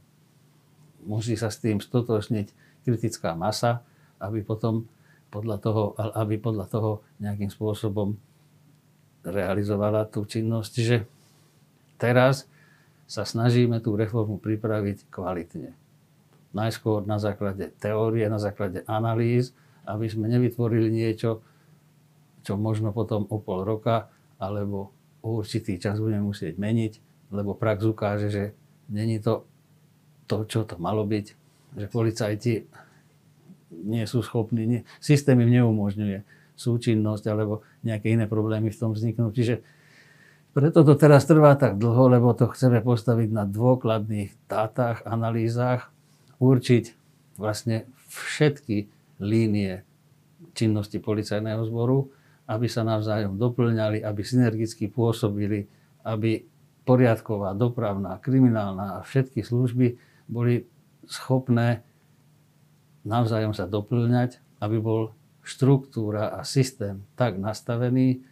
[1.04, 2.46] musí sa s tým stotočniť
[2.86, 3.84] kritická masa,
[4.22, 4.88] aby potom
[5.28, 5.82] podľa toho,
[6.16, 8.16] aby podľa toho nejakým spôsobom
[9.26, 10.70] realizovala tú činnosť.
[10.72, 10.96] Čiže
[11.98, 12.48] teraz
[13.10, 15.81] sa snažíme tú reformu pripraviť kvalitne
[16.52, 19.56] najskôr na základe teórie, na základe analýz,
[19.88, 21.42] aby sme nevytvorili niečo,
[22.42, 26.92] čo možno potom o pol roka alebo o určitý čas budeme musieť meniť,
[27.30, 28.44] lebo prax ukáže, že
[28.90, 29.46] není to
[30.26, 31.26] to, čo to malo byť,
[31.76, 32.54] že policajti
[33.72, 39.32] nie sú schopní, nie, systém im neumožňuje súčinnosť alebo nejaké iné problémy v tom vzniknú.
[39.32, 39.64] Čiže
[40.52, 45.88] preto to teraz trvá tak dlho, lebo to chceme postaviť na dôkladných dátach, analýzach
[46.42, 46.84] určiť
[47.38, 48.90] vlastne všetky
[49.22, 49.86] línie
[50.58, 52.10] činnosti policajného zboru,
[52.50, 55.70] aby sa navzájom doplňali, aby synergicky pôsobili,
[56.02, 56.42] aby
[56.82, 59.94] poriadková, dopravná, kriminálna a všetky služby
[60.26, 60.66] boli
[61.06, 61.86] schopné
[63.06, 68.22] navzájom sa doplňať, aby bol štruktúra a systém tak nastavený,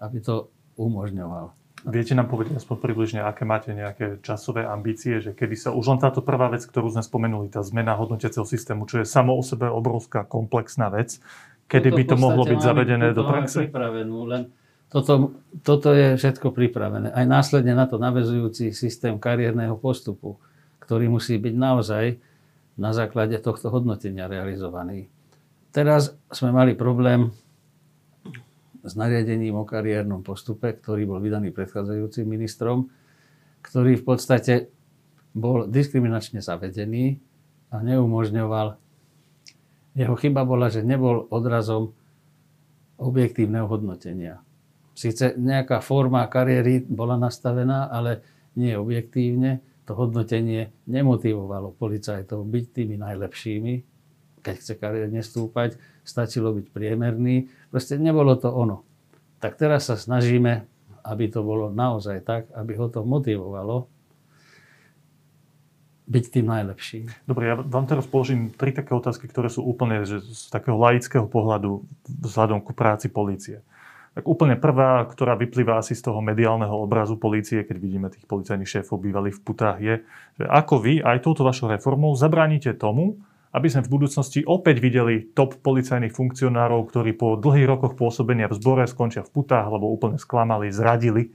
[0.00, 1.57] aby to umožňoval.
[1.86, 6.00] Viete nám povedať aspoň približne, aké máte nejaké časové ambície, že kedy sa už len
[6.02, 9.70] táto prvá vec, ktorú sme spomenuli, tá zmena hodnotiaceho systému, čo je samo o sebe
[9.70, 11.22] obrovská komplexná vec,
[11.70, 13.70] kedy by to mohlo byť zavedené do praxe?
[13.70, 14.50] Pripravenú, len
[14.90, 17.12] toto, toto je všetko pripravené.
[17.12, 20.40] Aj následne na to navezujúci systém kariérneho postupu,
[20.82, 22.04] ktorý musí byť naozaj
[22.80, 25.12] na základe tohto hodnotenia realizovaný.
[25.70, 27.28] Teraz sme mali problém
[28.82, 32.90] s nariadením o kariérnom postupe, ktorý bol vydaný predchádzajúcim ministrom,
[33.62, 34.54] ktorý v podstate
[35.34, 37.18] bol diskriminačne zavedený
[37.74, 38.68] a neumožňoval.
[39.98, 41.92] Jeho chyba bola, že nebol odrazom
[42.98, 44.42] objektívneho hodnotenia.
[44.98, 48.22] Sice nejaká forma kariéry bola nastavená, ale
[48.58, 49.62] nie objektívne.
[49.86, 53.74] To hodnotenie nemotivovalo policajtov byť tými najlepšími,
[54.42, 57.52] keď chce kariérne stúpať, stačilo byť priemerný.
[57.68, 58.82] Proste nebolo to ono.
[59.38, 60.64] Tak teraz sa snažíme,
[61.04, 63.86] aby to bolo naozaj tak, aby ho to motivovalo
[66.08, 67.04] byť tým najlepším.
[67.28, 71.28] Dobre, ja vám teraz položím tri také otázky, ktoré sú úplne že z takého laického
[71.28, 73.60] pohľadu vzhľadom ku práci polície.
[74.16, 78.66] Tak úplne prvá, ktorá vyplýva asi z toho mediálneho obrazu polície, keď vidíme tých policajných
[78.80, 79.94] šéfov bývalých v putách, je,
[80.40, 85.32] že ako vy aj touto vašou reformou zabránite tomu, aby sme v budúcnosti opäť videli
[85.32, 90.20] top policajných funkcionárov, ktorí po dlhých rokoch pôsobenia v zbore skončia v putách, lebo úplne
[90.20, 91.30] sklamali, zradili e,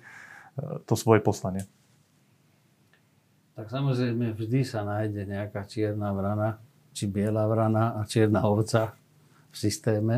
[0.85, 1.65] to svoje poslanie.
[3.53, 6.61] Tak samozrejme vždy sa nájde nejaká čierna vrana,
[6.93, 8.93] či biela vrana a čierna ovca
[9.49, 10.15] v systéme,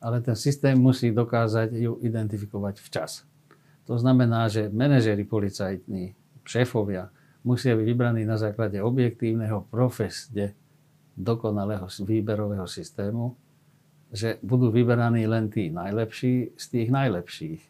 [0.00, 3.24] ale ten systém musí dokázať ju identifikovať včas.
[3.88, 6.12] To znamená, že manažery policajtní,
[6.44, 7.08] šéfovia,
[7.46, 10.52] musia byť vybraní na základe objektívneho profesne
[11.16, 13.34] dokonalého výberového systému,
[14.12, 17.62] že budú vyberaní len tí najlepší z tých najlepších.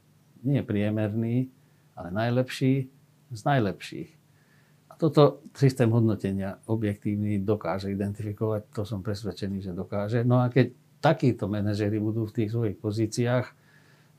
[0.44, 1.48] Nie priemerní,
[1.96, 2.90] ale najlepší
[3.32, 4.10] z najlepších.
[4.90, 10.22] A toto systém hodnotenia objektívny dokáže identifikovať, to som presvedčený, že dokáže.
[10.22, 13.46] No a keď takíto manažery budú v tých svojich pozíciách,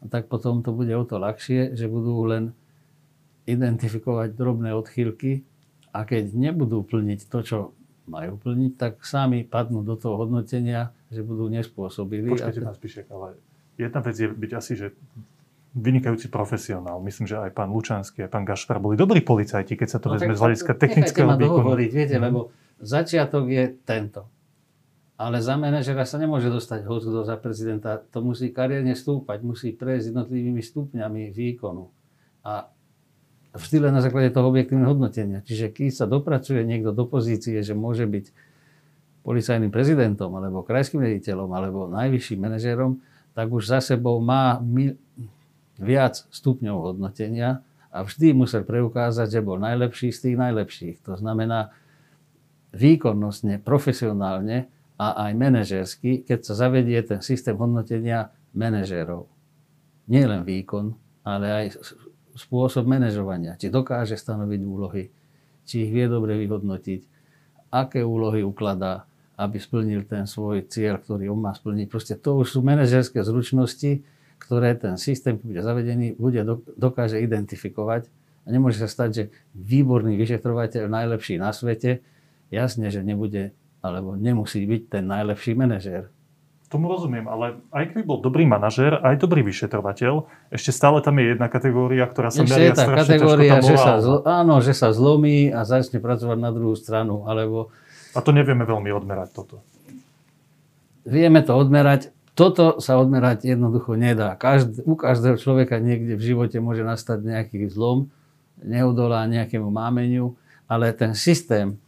[0.07, 2.53] tak potom to bude o to ľahšie, že budú len
[3.49, 5.41] identifikovať drobné odchýlky
[5.95, 7.57] a keď nebudú plniť to, čo
[8.07, 12.33] majú plniť, tak sami padnú do toho hodnotenia, že budú nespôsobili.
[12.33, 13.39] Počkajte, pán Spišek, ale
[13.75, 14.87] jedna vec je byť asi, že
[15.77, 16.97] vynikajúci profesionál.
[17.03, 20.17] Myslím, že aj pán Lučanský, aj pán Gašpar boli dobrí policajti, keď sa to no,
[20.17, 21.69] vezme z hľadiska technického výkonu.
[21.69, 22.23] Hovoriť, viete, mm.
[22.23, 22.39] lebo
[22.81, 24.25] začiatok je tento.
[25.17, 27.97] Ale za manažera sa nemôže dostať hoď za prezidenta.
[28.13, 31.89] To musí kariérne stúpať, musí prejsť jednotlivými stupňami výkonu.
[32.45, 32.69] A
[33.57, 35.41] vždy len na základe toho objektívneho hodnotenia.
[35.43, 38.31] Čiže keď sa dopracuje niekto do pozície, že môže byť
[39.27, 43.03] policajným prezidentom, alebo krajským riaditeľom, alebo najvyšším manažérom,
[43.35, 44.63] tak už za sebou má
[45.75, 50.95] viac stupňov hodnotenia a vždy musel preukázať, že bol najlepší z tých najlepších.
[51.05, 51.75] To znamená
[52.71, 59.29] výkonnostne, profesionálne a aj manažersky, keď sa zavedie ten systém hodnotenia manažérov.
[60.09, 60.95] Nie len výkon,
[61.27, 61.65] ale aj
[62.37, 63.57] spôsob manažovania.
[63.57, 65.09] Či dokáže stanoviť úlohy,
[65.65, 67.01] či ich vie dobre vyhodnotiť,
[67.73, 71.87] aké úlohy ukladá, aby splnil ten svoj cieľ, ktorý on má splniť.
[71.89, 74.01] Proste to už sú manažerské zručnosti,
[74.37, 76.41] ktoré ten systém, keď bude zavedený, bude
[76.77, 78.09] dokáže identifikovať.
[78.47, 79.23] A nemôže sa stať, že
[79.53, 81.99] výborný vyšetrovateľ, najlepší na svete,
[82.47, 83.51] jasne, že nebude,
[83.83, 86.07] alebo nemusí byť ten najlepší manažér.
[86.67, 91.31] Tomu rozumiem, ale aj keby bol dobrý manažér, aj dobrý vyšetrovateľ, ešte stále tam je
[91.31, 95.63] jedna kategória, ktorá sa meria tá kategória, že sa, zlo, áno, že sa zlomí a
[95.63, 97.71] začne pracovať na druhú stranu, alebo...
[98.11, 99.63] A to nevieme veľmi odmerať toto.
[101.07, 104.35] Vieme to odmerať, toto sa odmerať jednoducho nedá.
[104.35, 108.11] Každý, u každého človeka niekde v živote môže nastať nejaký zlom,
[108.59, 110.35] neodolá nejakému mámeniu,
[110.67, 111.79] ale ten systém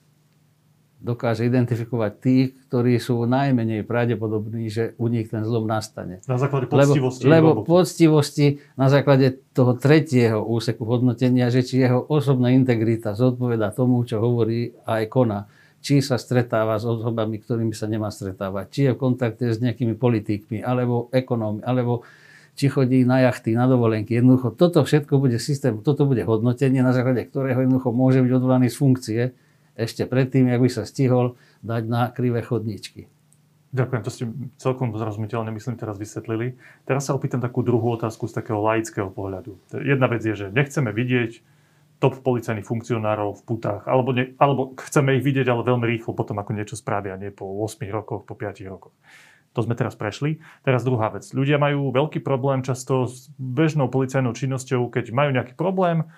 [1.00, 6.20] dokáže identifikovať tých, ktorí sú najmenej pravdepodobní, že u nich ten zlom nastane.
[6.28, 7.24] Na základe poctivosti.
[7.24, 13.72] Lebo, lebo poctivosti na základe toho tretieho úseku hodnotenia, že či jeho osobná integrita zodpoveda
[13.72, 15.42] tomu, čo hovorí a aj koná
[15.80, 19.96] či sa stretáva s osobami, ktorými sa nemá stretávať, či je v kontakte s nejakými
[19.96, 22.04] politikmi, alebo ekonómi, alebo
[22.60, 24.20] či chodí na jachty, na dovolenky.
[24.20, 28.68] Jednoducho, toto všetko bude systém, toto bude hodnotenie, na základe ktorého jednoducho môže byť odvolaný
[28.68, 29.22] z funkcie
[29.80, 33.08] ešte predtým, ak by sa stihol dať na krivé chodničky.
[33.70, 34.24] Ďakujem, to ste
[34.58, 36.58] celkom zrozumiteľne, myslím, teraz vysvetlili.
[36.90, 39.62] Teraz sa opýtam takú druhú otázku z takého laického pohľadu.
[39.78, 41.40] Jedna vec je, že nechceme vidieť
[42.02, 46.40] top policajných funkcionárov v putách, alebo, ne, alebo chceme ich vidieť, ale veľmi rýchlo potom,
[46.42, 48.96] ako niečo spravia, nie po 8 rokoch, po 5 rokoch.
[49.54, 50.42] To sme teraz prešli.
[50.64, 51.28] Teraz druhá vec.
[51.30, 56.10] Ľudia majú veľký problém často s bežnou policajnou činnosťou, keď majú nejaký problém,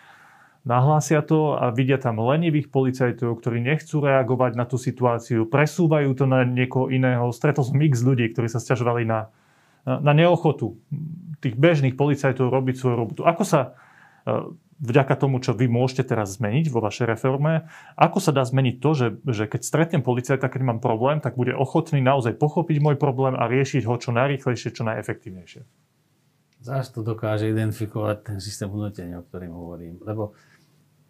[0.62, 6.30] nahlásia to a vidia tam lenivých policajtov, ktorí nechcú reagovať na tú situáciu, presúvajú to
[6.30, 7.34] na niekoho iného.
[7.34, 9.34] Stretol som x ľudí, ktorí sa stiažovali na,
[9.86, 10.78] na neochotu
[11.42, 13.22] tých bežných policajtov robiť svoju robotu.
[13.26, 13.74] Ako sa
[14.82, 18.90] vďaka tomu, čo vy môžete teraz zmeniť vo vašej reforme, ako sa dá zmeniť to,
[18.98, 23.38] že, že keď stretnem policajta, keď mám problém, tak bude ochotný naozaj pochopiť môj problém
[23.38, 25.62] a riešiť ho čo najrýchlejšie, čo najefektívnejšie.
[26.62, 29.98] Zás to dokáže identifikovať ten systém hodnotenia, o ktorým hovorím.
[30.06, 30.38] Lebo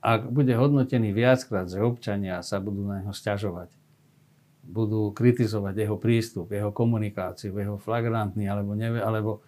[0.01, 3.69] ak bude hodnotený viackrát, že občania sa budú na neho stiažovať,
[4.65, 9.45] budú kritizovať jeho prístup, jeho komunikáciu, jeho flagrantný, alebo, nevie, alebo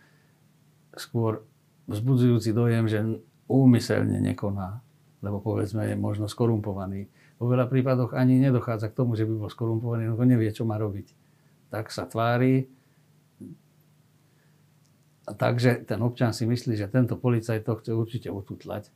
[0.94, 1.42] skôr
[1.90, 3.02] vzbudzujúci dojem, že
[3.50, 4.86] úmyselne nekoná,
[5.26, 7.10] lebo povedzme je možno skorumpovaný.
[7.42, 10.78] Vo veľa prípadoch ani nedochádza k tomu, že by bol skorumpovaný, lebo nevie, čo má
[10.78, 11.12] robiť.
[11.74, 12.70] Tak sa tvári.
[15.26, 18.94] Takže ten občan si myslí, že tento policajt to chce určite ututlať.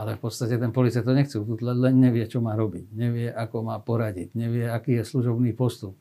[0.00, 2.88] Ale v podstate ten policajt to nechce len nevie, čo má robiť.
[2.96, 4.32] Nevie, ako má poradiť.
[4.32, 5.92] Nevie, aký je služobný postup.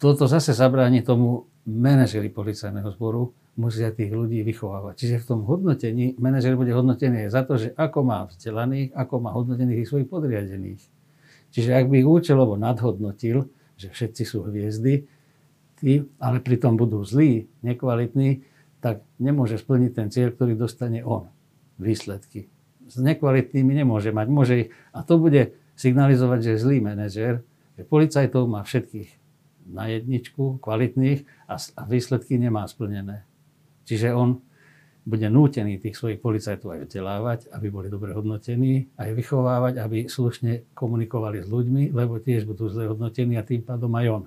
[0.00, 4.96] Toto zase zabráni tomu manažeri policajného zboru, musia tých ľudí vychovávať.
[4.96, 9.36] Čiže v tom hodnotení, manažer bude hodnotený za to, že ako má vzdelaných, ako má
[9.36, 10.80] hodnotených ich svojich podriadených.
[11.52, 15.04] Čiže ak by ich účelovo nadhodnotil, že všetci sú hviezdy,
[15.76, 18.48] tí, ale pritom budú zlí, nekvalitní,
[18.80, 21.28] tak nemôže splniť ten cieľ, ktorý dostane on.
[21.76, 22.48] Výsledky.
[22.90, 24.26] S nekvalitnými nemôže mať.
[24.26, 27.46] Môže ich, a to bude signalizovať, že zlý manažer,
[27.78, 29.08] že policajtov má všetkých
[29.70, 33.22] na jedničku, kvalitných a, a výsledky nemá splnené.
[33.86, 34.42] Čiže on
[35.08, 40.76] bude nútený tých svojich policajtov aj vzdelávať, aby boli dobre hodnotení, aj vychovávať, aby slušne
[40.76, 44.22] komunikovali s ľuďmi, lebo tiež budú zle hodnotení a tým pádom aj on.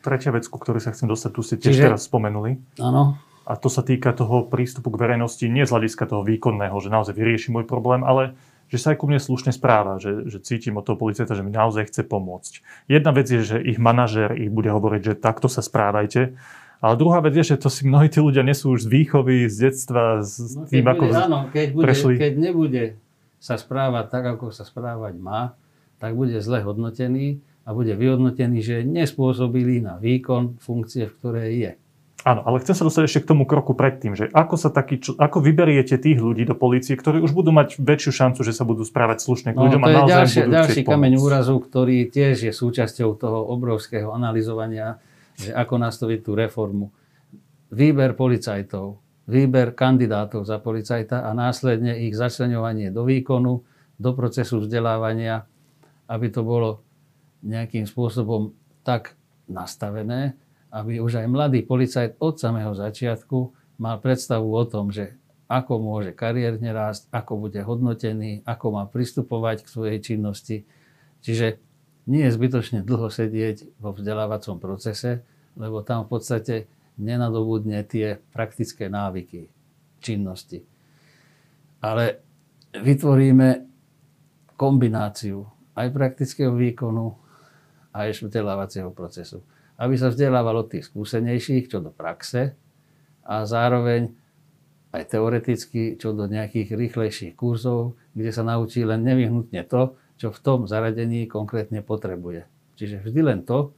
[0.00, 2.80] Tretia vec, ku ktorej sa chcem dostať, tu ste tiež Čiže, teraz spomenuli.
[2.80, 3.20] Áno.
[3.46, 7.14] A to sa týka toho prístupu k verejnosti nie z hľadiska toho výkonného, že naozaj
[7.14, 8.34] vyrieši môj problém, ale
[8.66, 11.54] že sa aj ku mne slušne správa, že, že cítim od toho policajta, že mi
[11.54, 12.52] naozaj chce pomôcť.
[12.90, 16.34] Jedna vec je, že ich manažér ich bude hovoriť, že takto sa správajte,
[16.82, 19.70] ale druhá vec je, že to si mnohí tí ľudia nesú už z výchovy, z
[19.70, 22.14] detstva, s no, tým, bude, ako áno, keď, bude, prešli.
[22.18, 22.84] keď nebude
[23.40, 25.54] sa správať tak, ako sa správať má,
[25.96, 31.50] tak bude zle hodnotený a bude vyhodnotený, že je nespôsobilý na výkon funkcie, v ktorej
[31.56, 31.72] je.
[32.26, 35.38] Áno, ale chcem sa dostať ešte k tomu kroku predtým, že ako, sa taký, ako
[35.38, 39.22] vyberiete tých ľudí do polície, ktorí už budú mať väčšiu šancu, že sa budú správať
[39.22, 41.26] slušne k no, ľuďom to a naozaj ďalšie, budú ďalší kameň pomôcť.
[41.30, 44.98] úrazu, ktorý tiež je súčasťou toho obrovského analyzovania,
[45.38, 46.90] že ako nastaviť tú reformu.
[47.70, 48.98] Výber policajtov,
[49.30, 53.62] výber kandidátov za policajta a následne ich začlenovanie do výkonu,
[54.02, 55.46] do procesu vzdelávania,
[56.10, 56.82] aby to bolo
[57.46, 58.50] nejakým spôsobom
[58.82, 59.14] tak
[59.46, 60.34] nastavené,
[60.70, 65.14] aby už aj mladý policajt od samého začiatku mal predstavu o tom, že
[65.46, 70.66] ako môže kariérne rásť, ako bude hodnotený, ako má pristupovať k svojej činnosti.
[71.22, 71.62] Čiže
[72.10, 75.22] nie je zbytočne dlho sedieť vo vzdelávacom procese,
[75.54, 76.54] lebo tam v podstate
[76.98, 79.46] nenadobudne tie praktické návyky
[80.02, 80.66] činnosti.
[81.78, 82.18] Ale
[82.74, 83.48] vytvoríme
[84.58, 85.46] kombináciu
[85.78, 87.14] aj praktického výkonu,
[87.94, 92.56] aj vzdelávacieho procesu aby sa vzdelával od tých skúsenejších, čo do praxe
[93.26, 94.14] a zároveň
[94.96, 100.38] aj teoreticky, čo do nejakých rýchlejších kurzov, kde sa naučí len nevyhnutne to, čo v
[100.40, 102.48] tom zaradení konkrétne potrebuje.
[102.80, 103.76] Čiže vždy len to,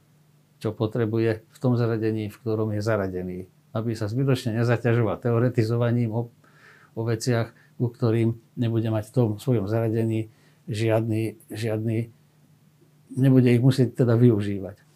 [0.63, 3.39] čo potrebuje v tom zaradení, v ktorom je zaradený.
[3.75, 6.21] Aby sa zbytočne nezaťažoval teoretizovaním o,
[6.95, 10.31] o veciach, ku ktorým nebude mať v tom svojom zaradení
[10.67, 12.11] žiadny, žiadny,
[13.15, 14.88] nebude ich musieť teda využívať.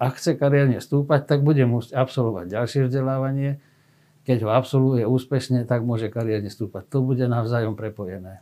[0.00, 3.60] Ak chce kariérne stúpať, tak bude musieť absolvovať ďalšie vzdelávanie.
[4.24, 6.88] Keď ho absolvuje úspešne, tak môže kariérne stúpať.
[6.88, 8.40] To bude navzájom prepojené.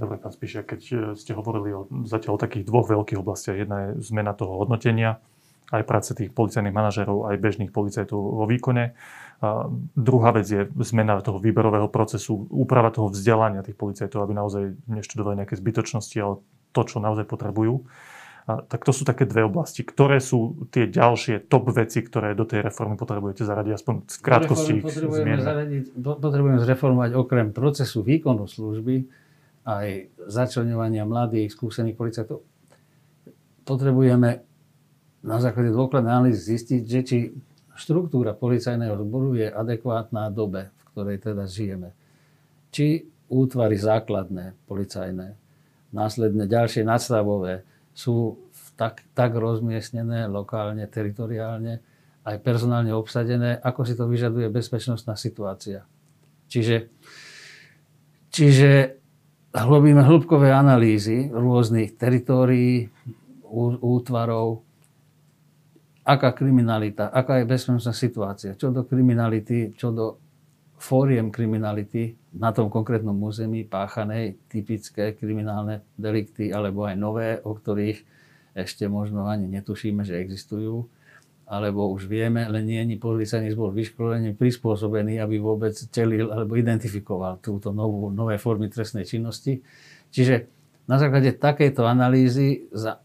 [0.00, 3.60] Dobre, pán Spíšia, keď e, ste hovorili o, zatiaľ o takých dvoch veľkých oblastiach.
[3.60, 5.22] Jedna je zmena toho hodnotenia,
[5.70, 8.96] aj práce tých policajných manažerov, aj bežných policajtov vo výkone.
[9.44, 14.62] A druhá vec je zmena toho výberového procesu, úprava toho vzdelania tých policajtov, aby naozaj
[14.88, 16.40] neštudovali nejaké zbytočnosti, ale
[16.74, 17.86] to, čo naozaj potrebujú.
[18.44, 19.80] Tak to sú také dve oblasti.
[19.80, 23.72] Ktoré sú tie ďalšie top veci, ktoré do tej reformy potrebujete zaradiť?
[23.72, 29.08] Aspoň v krátkosti ich potrebujeme, zaradiť, potrebujeme zreformovať okrem procesu výkonu služby
[29.64, 32.44] aj začlenovania mladých, skúsených policajtov.
[33.64, 34.44] Potrebujeme
[35.24, 37.18] na základe dôkladnej analýzy zistiť, že či
[37.80, 41.96] štruktúra policajného zboru je adekvátna dobe, v ktorej teda žijeme.
[42.76, 45.32] Či útvary základné, policajné,
[45.96, 48.36] následne ďalšie nadstavové, sú
[48.74, 51.78] tak, tak rozmiestnené lokálne, teritoriálne,
[52.26, 55.86] aj personálne obsadené, ako si to vyžaduje bezpečnostná situácia.
[56.50, 56.90] Čiže,
[58.34, 58.98] čiže
[59.54, 62.90] robíme hĺbkové analýzy rôznych teritórií,
[63.54, 64.66] útvarov,
[66.02, 70.23] aká kriminalita, aká je bezpečnostná situácia, čo do kriminality, čo do
[70.84, 78.04] fóriem kriminality na tom konkrétnom území páchanej typické kriminálne delikty alebo aj nové, o ktorých
[78.52, 80.84] ešte možno ani netušíme, že existujú,
[81.48, 87.40] alebo už vieme, len nie je policajný zbor vyškolený, prispôsobený, aby vôbec celil alebo identifikoval
[87.40, 89.64] túto novú, nové formy trestnej činnosti.
[90.12, 90.46] Čiže
[90.84, 93.00] na základe takejto analýzy za,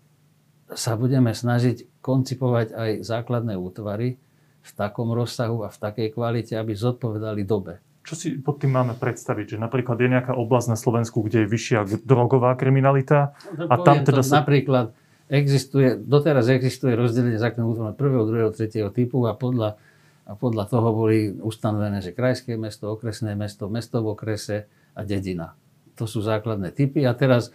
[0.67, 4.19] sa budeme snažiť koncipovať aj základné útvary,
[4.59, 7.79] v takom rozsahu a v takej kvalite, aby zodpovedali dobe.
[8.03, 9.55] Čo si pod tým máme predstaviť?
[9.55, 13.37] Že napríklad je nejaká oblasť na Slovensku, kde je vyššia drogová kriminalita?
[13.53, 14.41] No, a tam teda sa...
[14.41, 14.97] Napríklad
[15.29, 19.77] existuje, doteraz existuje rozdelenie základného útvaru prvého, druhého, tretieho typu a podľa,
[20.25, 24.65] a podľa toho boli ustanovené, že krajské mesto, okresné mesto, mesto v okrese
[24.97, 25.53] a dedina.
[26.01, 27.53] To sú základné typy a teraz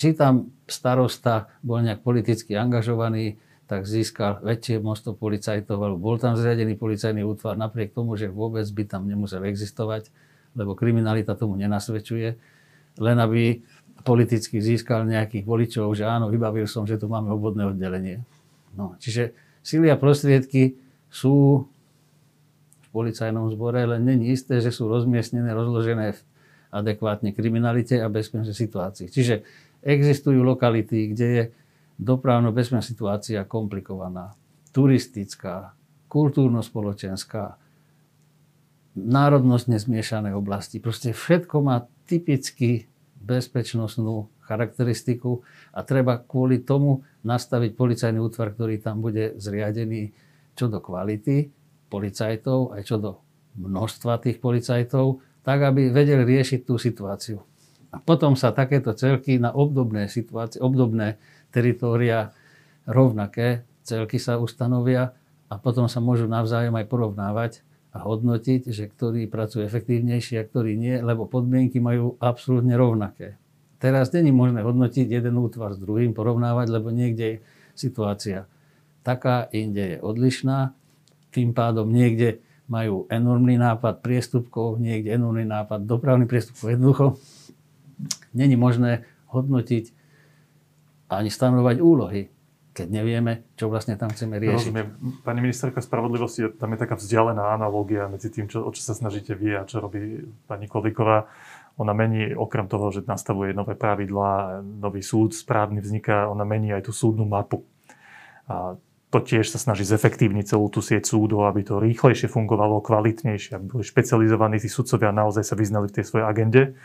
[0.00, 3.36] či tam starosta bol nejak politicky angažovaný,
[3.70, 8.66] tak získal väčšie množstvo policajtov, alebo bol tam zriadený policajný útvar, napriek tomu, že vôbec
[8.66, 10.10] by tam nemusel existovať,
[10.58, 12.34] lebo kriminalita tomu nenasvedčuje,
[12.98, 13.62] len aby
[14.02, 18.26] politicky získal nejakých voličov, že áno, vybavil som, že tu máme obvodné oddelenie.
[18.74, 20.74] No, čiže síly a prostriedky
[21.06, 21.70] sú
[22.82, 26.20] v policajnom zbore, len není isté, že sú rozmiestnené, rozložené v
[26.74, 29.06] adekvátne kriminalite a bezpečnej situácii.
[29.06, 29.46] Čiže
[29.86, 31.42] existujú lokality, kde je
[32.00, 34.32] dopravno-bezpečná situácia komplikovaná,
[34.72, 35.76] turistická,
[36.08, 37.60] kultúrno-spoločenská,
[38.96, 40.82] národnosť nezmiešané oblasti.
[40.82, 42.90] Proste všetko má typicky
[43.20, 50.10] bezpečnostnú charakteristiku a treba kvôli tomu nastaviť policajný útvar, ktorý tam bude zriadený
[50.58, 51.52] čo do kvality
[51.86, 53.10] policajtov, aj čo do
[53.60, 57.38] množstva tých policajtov, tak aby vedeli riešiť tú situáciu.
[57.90, 61.18] A potom sa takéto celky na obdobné situácie, obdobné
[61.50, 62.30] teritória
[62.86, 65.12] rovnaké, celky sa ustanovia
[65.50, 67.52] a potom sa môžu navzájom aj porovnávať
[67.90, 73.34] a hodnotiť, že ktorý pracuje efektívnejšie a ktorý nie, lebo podmienky majú absolútne rovnaké.
[73.82, 77.40] Teraz není možné hodnotiť jeden útvar s druhým, porovnávať, lebo niekde je
[77.74, 78.46] situácia
[79.02, 80.76] taká, inde je odlišná
[81.30, 86.66] tým pádom niekde majú enormný nápad priestupkov, niekde enormný nápad dopravných priestupkov.
[86.70, 87.06] Jednoducho
[88.34, 89.90] není možné hodnotiť
[91.10, 92.22] ani stanovať úlohy
[92.70, 94.70] keď nevieme, čo vlastne tam chceme riešiť.
[94.70, 94.88] Rozumiem.
[95.26, 99.34] Pani ministerka spravodlivosti, tam je taká vzdialená analogia medzi tým, čo, o čo sa snažíte
[99.34, 101.26] vy a čo robí pani Kolíková.
[101.82, 106.86] Ona mení, okrem toho, že nastavuje nové pravidlá, nový súd správny vzniká, ona mení aj
[106.86, 107.66] tú súdnu mapu.
[108.46, 108.78] A
[109.10, 113.66] to tiež sa snaží zefektívniť celú tú sieť súdov, aby to rýchlejšie fungovalo, kvalitnejšie, aby
[113.66, 116.78] boli špecializovaní tí sudcovia naozaj sa vyznali v tej svojej agende.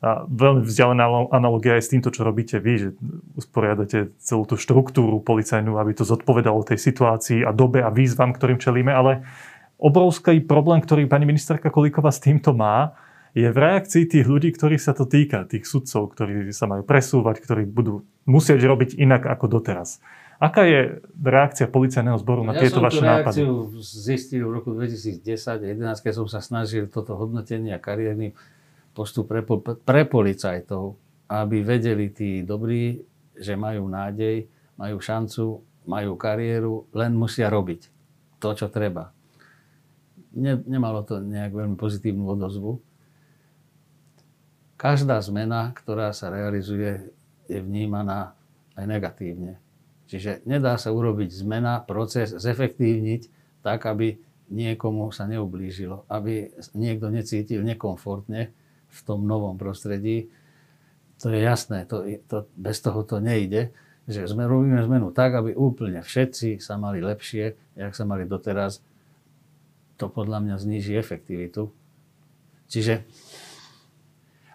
[0.00, 2.88] A veľmi vzdialená analogia je s týmto, čo robíte vy, že
[3.36, 8.56] usporiadate celú tú štruktúru policajnú, aby to zodpovedalo tej situácii a dobe a výzvam, ktorým
[8.56, 9.28] čelíme, ale
[9.76, 12.96] obrovský problém, ktorý pani ministerka Kolíková s týmto má,
[13.36, 17.44] je v reakcii tých ľudí, ktorých sa to týka, tých sudcov, ktorí sa majú presúvať,
[17.44, 20.02] ktorí budú musieť robiť inak ako doteraz.
[20.40, 23.44] Aká je reakcia policajného zboru na ja tieto vaše nápady?
[23.44, 28.32] Ja som zistil v roku 2010-2011, keď som sa snažil toto hodnotenie a kariérny
[28.92, 29.42] postup pre,
[29.80, 30.98] pre policajtov,
[31.30, 32.98] aby vedeli tí dobrí,
[33.38, 37.88] že majú nádej, majú šancu, majú kariéru, len musia robiť
[38.42, 39.14] to, čo treba.
[40.34, 42.78] Ne, nemalo to nejak veľmi pozitívnu odozvu.
[44.80, 47.12] Každá zmena, ktorá sa realizuje,
[47.50, 48.32] je vnímaná
[48.78, 49.60] aj negatívne.
[50.10, 53.22] Čiže nedá sa urobiť zmena, proces, zefektívniť
[53.62, 54.18] tak, aby
[54.50, 58.50] niekomu sa neublížilo, aby niekto necítil nekomfortne,
[58.90, 60.28] v tom novom prostredí.
[61.22, 63.70] To je jasné, to, to, bez toho to nejde,
[64.08, 68.82] že sme robíme zmenu tak, aby úplne všetci sa mali lepšie, jak sa mali doteraz.
[70.00, 71.68] To podľa mňa zníži efektivitu.
[72.72, 73.04] Čiže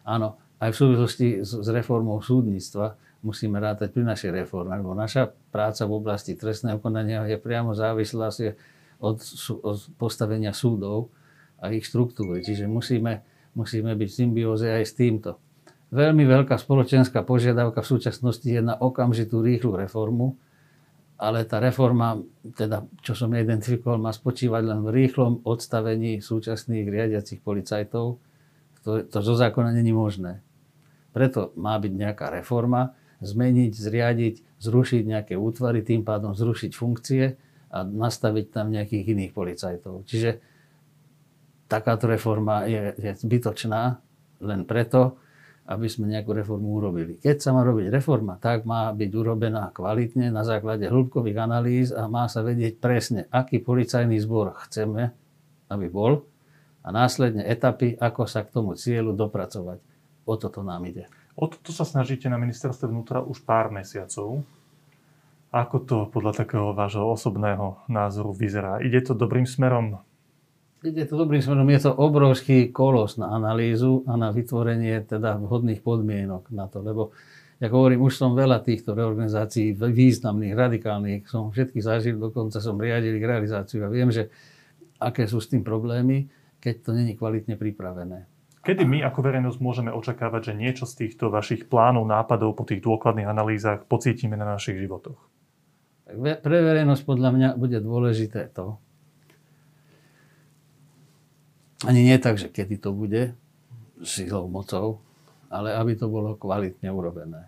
[0.04, 5.34] áno, aj v súvislosti s, s reformou súdnictva musíme rátať pri našej reforme, lebo naša
[5.50, 8.30] práca v oblasti trestného konania je priamo závislá
[9.02, 9.18] od,
[9.66, 11.10] od postavenia súdov
[11.58, 12.46] a ich štruktúry.
[12.46, 13.26] Čiže musíme
[13.56, 15.42] musíme byť v symbióze aj s týmto.
[15.96, 20.36] Veľmi veľká spoločenská požiadavka v súčasnosti je na okamžitú rýchlu reformu,
[21.16, 22.20] ale tá reforma,
[22.60, 28.20] teda, čo som identifikoval, má spočívať len v rýchlom odstavení súčasných riadiacich policajtov.
[28.84, 30.44] To, to zo zákona není možné.
[31.16, 32.92] Preto má byť nejaká reforma,
[33.24, 37.40] zmeniť, zriadiť, zrušiť nejaké útvary, tým pádom zrušiť funkcie
[37.72, 40.04] a nastaviť tam nejakých iných policajtov.
[40.04, 40.44] Čiže
[41.66, 43.98] takáto reforma je, je zbytočná
[44.42, 45.18] len preto,
[45.66, 47.18] aby sme nejakú reformu urobili.
[47.18, 52.06] Keď sa má robiť reforma, tak má byť urobená kvalitne na základe hĺbkových analýz a
[52.06, 55.10] má sa vedieť presne, aký policajný zbor chceme,
[55.74, 56.22] aby bol
[56.86, 59.82] a následne etapy, ako sa k tomu cieľu dopracovať.
[60.30, 61.10] O toto nám ide.
[61.34, 64.46] O toto sa snažíte na ministerstve vnútra už pár mesiacov.
[65.50, 68.86] Ako to podľa takého vášho osobného názoru vyzerá?
[68.86, 69.98] Ide to dobrým smerom?
[70.86, 75.82] Ide to dobrým smerom, je to obrovský kolos na analýzu a na vytvorenie teda vhodných
[75.82, 77.10] podmienok na to, lebo
[77.58, 83.18] ja hovorím, už som veľa týchto reorganizácií významných, radikálnych, som všetky zažil, dokonca som riadil
[83.18, 84.30] ich realizáciu a viem, že
[85.02, 86.30] aké sú s tým problémy,
[86.62, 88.30] keď to není kvalitne pripravené.
[88.62, 92.86] Kedy my ako verejnosť môžeme očakávať, že niečo z týchto vašich plánov, nápadov po tých
[92.86, 95.18] dôkladných analýzach pocítime na našich životoch?
[96.22, 98.78] Pre verejnosť podľa mňa bude dôležité to,
[101.86, 103.38] ani nie tak, že kedy to bude
[104.04, 105.00] silou, mocou,
[105.48, 107.48] ale aby to bolo kvalitne urobené.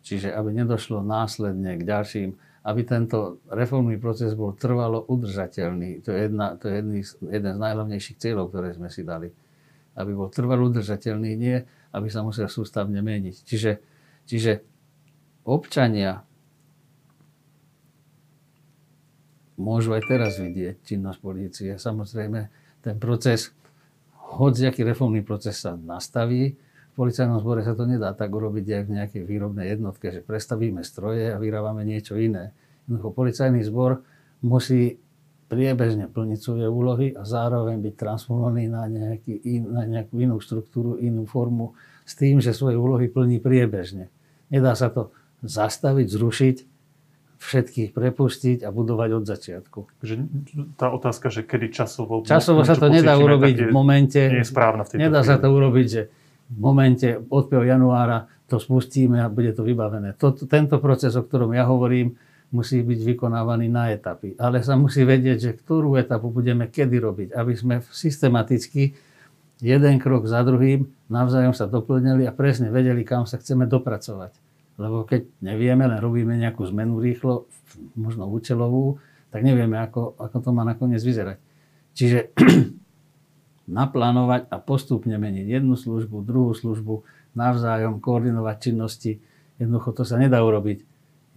[0.00, 2.30] Čiže aby nedošlo následne k ďalším,
[2.60, 6.04] aby tento reformný proces bol trvalo udržateľný.
[6.04, 7.00] To je, jedna, to je jedný,
[7.32, 9.28] jeden z najhlavnejších cieľov, ktoré sme si dali.
[9.96, 11.56] Aby bol trvalo udržateľný, nie
[11.90, 13.36] aby sa musel sústavne meniť.
[13.42, 13.72] Čiže,
[14.28, 14.52] čiže
[15.42, 16.22] občania
[19.58, 21.70] môžu aj teraz vidieť činnosť polície.
[21.76, 23.52] Samozrejme, ten proces,
[24.40, 26.56] aký reformný proces sa nastaví,
[26.90, 30.82] v policajnom zbore sa to nedá tak urobiť, jak v nejakej výrobnej jednotke, že prestavíme
[30.82, 32.50] stroje a vyrábame niečo iné.
[32.84, 34.02] Jednoducho policajný zbor
[34.42, 34.98] musí
[35.50, 41.26] priebežne plniť svoje úlohy a zároveň byť transformovaný na, nejaký na nejakú inú štruktúru, inú
[41.26, 41.74] formu
[42.06, 44.10] s tým, že svoje úlohy plní priebežne.
[44.50, 45.10] Nedá sa to
[45.42, 46.56] zastaviť, zrušiť
[47.40, 49.78] všetkých prepustiť a budovať od začiatku.
[50.04, 50.14] Že
[50.76, 52.20] tá otázka, že kedy časovo...
[52.20, 54.20] Časovo sa to nedá urobiť v momente...
[54.28, 56.02] Nie je správna v tejto Nedá sa to urobiť, že
[56.52, 57.64] v momente od 1.
[57.64, 60.12] januára to spustíme a bude to vybavené.
[60.20, 62.12] Toto, tento proces, o ktorom ja hovorím,
[62.52, 64.36] musí byť vykonávaný na etapy.
[64.36, 68.92] Ale sa musí vedieť, že ktorú etapu budeme kedy robiť, aby sme systematicky
[69.62, 74.49] jeden krok za druhým navzájom sa doplnili a presne vedeli, kam sa chceme dopracovať.
[74.80, 77.44] Lebo keď nevieme, len robíme nejakú zmenu rýchlo,
[77.92, 78.96] možno účelovú,
[79.28, 81.36] tak nevieme, ako, ako to má nakoniec vyzerať.
[81.92, 82.32] Čiže
[83.78, 87.04] naplánovať a postupne meniť jednu službu, druhú službu,
[87.36, 89.20] navzájom koordinovať činnosti.
[89.60, 90.82] Jednoducho to sa nedá urobiť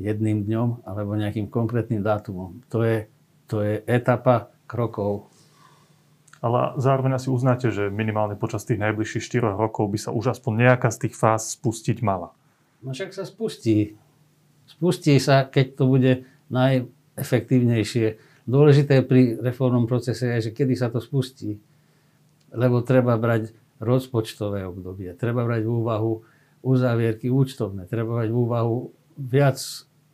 [0.01, 2.63] jedným dňom alebo nejakým konkrétnym dátumom.
[2.71, 3.11] To je,
[3.45, 5.29] to je etapa krokov.
[6.43, 10.67] Ale zároveň asi uznáte, že minimálne počas tých najbližších 4 rokov by sa už aspoň
[10.67, 12.35] nejaká z tých fáz spustiť mala.
[12.83, 13.95] No však sa spustí.
[14.67, 16.11] Spustí sa, keď to bude
[16.51, 18.19] najefektívnejšie.
[18.43, 21.63] Dôležité pri reformnom procese je, že kedy sa to spustí.
[22.51, 26.11] Lebo treba brať rozpočtové obdobie, treba brať v úvahu
[26.63, 28.77] uzávierky účtovné, treba brať v úvahu
[29.19, 29.59] viac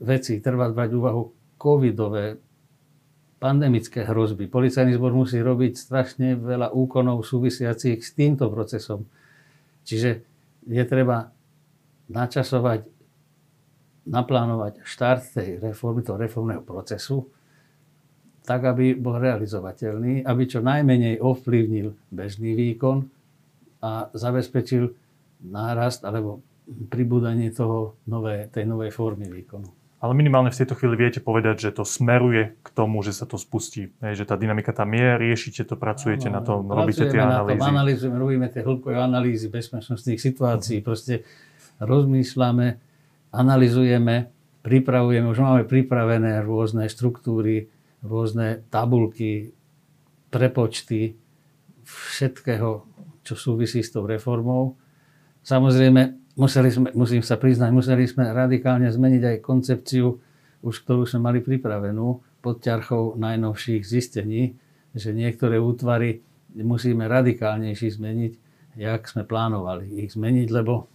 [0.01, 1.24] vecí, treba brať v úvahu
[1.59, 2.41] covidové,
[3.39, 4.51] pandemické hrozby.
[4.51, 9.07] Policajný zbor musí robiť strašne veľa úkonov súvisiacich s týmto procesom.
[9.88, 10.09] Čiže
[10.67, 11.32] je treba
[12.10, 12.89] načasovať,
[14.10, 17.30] naplánovať štart tej reformy, toho reformného procesu,
[18.43, 23.05] tak, aby bol realizovateľný, aby čo najmenej ovplyvnil bežný výkon
[23.86, 24.89] a zabezpečil
[25.45, 26.41] nárast alebo
[26.89, 29.70] pribúdanie toho nové, tej novej formy výkonu.
[29.99, 33.36] Ale minimálne v tejto chvíli viete povedať, že to smeruje k tomu, že sa to
[33.36, 33.91] spustí.
[33.99, 37.60] Hej, že tá dynamika tam je, riešite to, pracujete no, na tom, robíte tie analýzy.
[37.60, 40.80] Na tom, analýzujeme, robíme tie hĺbkové analýzy bezpečnostných situácií.
[40.80, 40.88] Uh-huh.
[40.88, 41.28] Proste
[41.80, 42.67] rozmýšľame,
[43.32, 44.32] analizujeme,
[44.63, 47.71] pripravujeme, už máme pripravené rôzne štruktúry,
[48.03, 49.51] rôzne tabulky,
[50.30, 51.17] prepočty
[51.88, 52.86] všetkého,
[53.25, 54.77] čo súvisí s tou reformou.
[55.41, 60.21] Samozrejme, museli sme, musím sa priznať, museli sme radikálne zmeniť aj koncepciu,
[60.59, 64.55] už ktorú sme mali pripravenú pod ťarchou najnovších zistení,
[64.95, 66.23] že niektoré útvary
[66.55, 68.34] musíme radikálnejšie zmeniť,
[68.80, 70.88] jak sme plánovali ich zmeniť, lebo,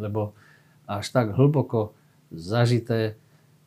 [0.00, 0.32] lebo
[0.88, 1.94] až tak hlboko
[2.32, 3.20] zažité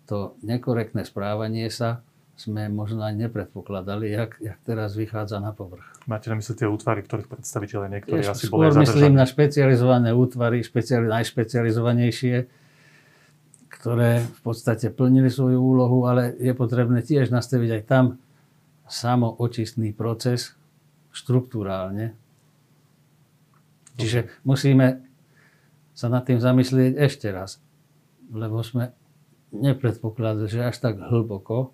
[0.10, 2.04] to nekorektné správanie sa
[2.34, 5.86] sme možno aj nepredpokladali, jak, jak teraz vychádza na povrch.
[6.10, 8.84] Máte na mysli tie útvary, ktorých predstaviteľe niektorí asi boli zadržaní?
[8.90, 12.36] myslím na špecializované útvary, špeciali, najšpecializovanejšie,
[13.70, 18.06] ktoré v podstate plnili svoju úlohu, ale je potrebné tiež nastaviť aj tam
[18.90, 20.58] samoočistný proces
[21.14, 22.18] štruktúrálne.
[23.94, 25.06] Čiže musíme
[25.94, 27.62] sa nad tým zamyslieť ešte raz,
[28.34, 28.94] lebo sme
[29.54, 31.74] nepredpokladali, že až tak hlboko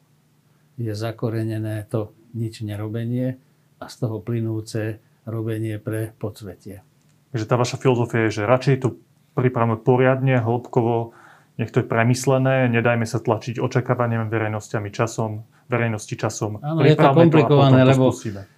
[0.75, 3.39] je zakorenené to nič nerobenie
[3.79, 6.83] a z toho plynúce robenie pre podsvetie.
[7.31, 8.89] Takže tá vaša filozofia je, že radšej to
[9.37, 11.15] pripravme poriadne, hĺbkovo,
[11.59, 16.59] nech to je premyslené, nedajme sa tlačiť očakávaniami verejnosťami časom, verejnosti časom.
[16.59, 18.05] Áno, je to komplikované, to lebo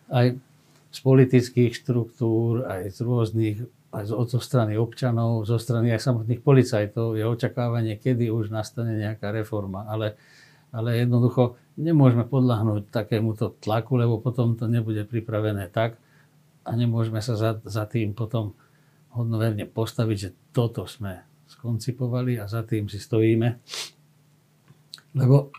[0.09, 0.27] aj
[0.91, 3.57] z politických štruktúr, aj z rôznych,
[3.91, 9.35] aj zo strany občanov, zo strany aj samotných policajtov je očakávanie, kedy už nastane nejaká
[9.35, 9.83] reforma.
[9.91, 10.15] Ale
[10.71, 15.99] ale jednoducho nemôžeme podľahnúť takémuto tlaku, lebo potom to nebude pripravené tak
[16.63, 18.55] a nemôžeme sa za, za tým potom
[19.11, 23.59] hodnoverne postaviť, že toto sme skoncipovali a za tým si stojíme.
[25.19, 25.51] Lebo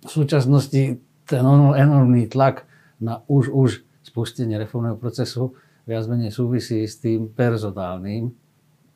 [0.00, 0.96] v súčasnosti
[1.28, 1.44] ten
[1.76, 2.64] enormný tlak
[2.96, 5.52] na už už spustenie reformného procesu
[5.88, 8.32] viac menej súvisí s tým personálnym,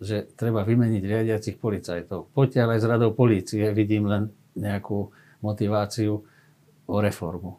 [0.01, 2.35] že treba vymeniť riadiacich policajtov.
[2.35, 4.29] Poďte aj z radou polície vidím len
[4.59, 5.09] nejakú
[5.41, 6.21] motiváciu
[6.85, 7.57] o reformu.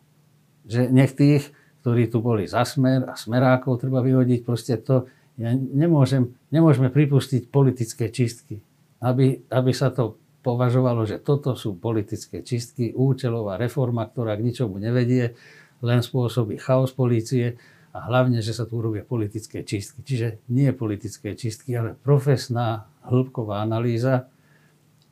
[0.70, 1.50] Že nech tých,
[1.82, 7.50] ktorí tu boli za smer a smerákov treba vyhodiť, proste to, ja nemôžem, nemôžeme pripustiť
[7.50, 8.62] politické čistky.
[9.02, 14.78] Aby, aby sa to považovalo, že toto sú politické čistky, účelová reforma, ktorá k ničomu
[14.78, 15.34] nevedie,
[15.82, 17.58] len spôsobí chaos polície
[17.96, 20.04] a hlavne, že sa tu robia politické čistky.
[20.04, 24.28] Čiže nie politické čistky, ale profesná hĺbková analýza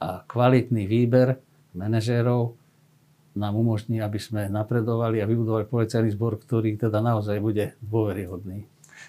[0.03, 1.39] a kvalitný výber
[1.71, 2.59] manažérov
[3.39, 8.67] nám umožní, aby sme napredovali a vybudovali policajný zbor, ktorý teda naozaj bude dôveryhodný.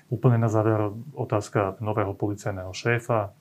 [0.08, 3.34] Úplne na záver otázka nového policajného šéfa.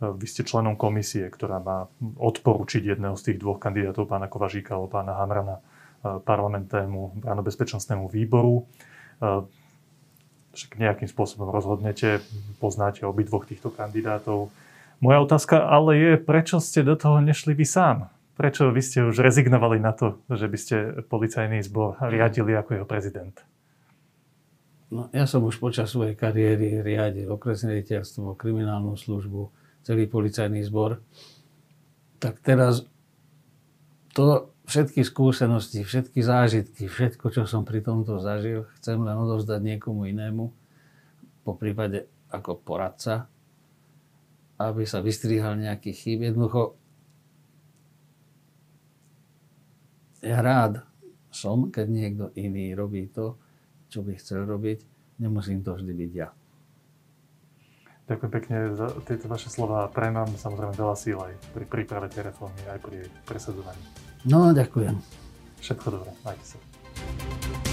[0.00, 4.90] Vy ste členom komisie, ktorá má odporučiť jedného z tých dvoch kandidátov, pána Kovažíka alebo
[4.90, 5.62] pána Hamrana,
[6.02, 8.66] parlamentnému bezpečnostnému výboru.
[10.50, 12.18] Však nejakým spôsobom rozhodnete,
[12.58, 14.50] poznáte obidvoch týchto kandidátov.
[14.98, 18.10] Moja otázka ale je, prečo ste do toho nešli vy sám?
[18.34, 20.76] Prečo vy ste už rezignovali na to, že by ste
[21.06, 23.36] policajný zbor riadili ako jeho prezident?
[24.90, 29.46] No, ja som už počas svojej kariéry riadil okresné riaditeľstvo, kriminálnu službu,
[29.86, 30.98] celý policajný zbor.
[32.18, 32.82] Tak teraz
[34.10, 40.06] to, všetky skúsenosti, všetky zážitky, všetko, čo som pri tomto zažil, chcem len odovzdať niekomu
[40.06, 40.54] inému,
[41.42, 43.26] po prípade ako poradca,
[44.62, 46.22] aby sa vystrihal nejaký chýb.
[46.22, 46.78] Jednoducho
[50.22, 50.86] ja rád
[51.34, 53.34] som, keď niekto iný robí to,
[53.90, 54.86] čo by chcel robiť.
[55.18, 56.28] Nemusím to vždy byť ja.
[58.06, 59.86] Ďakujem pekne za tieto vaše slova.
[59.86, 64.09] Pre nám samozrejme veľa síl aj pri príprave tej reformy, aj pri presadzovaní.
[64.28, 65.00] No, ďakujem.
[65.64, 66.10] Všetko dobré.
[66.24, 67.69] Majte sa.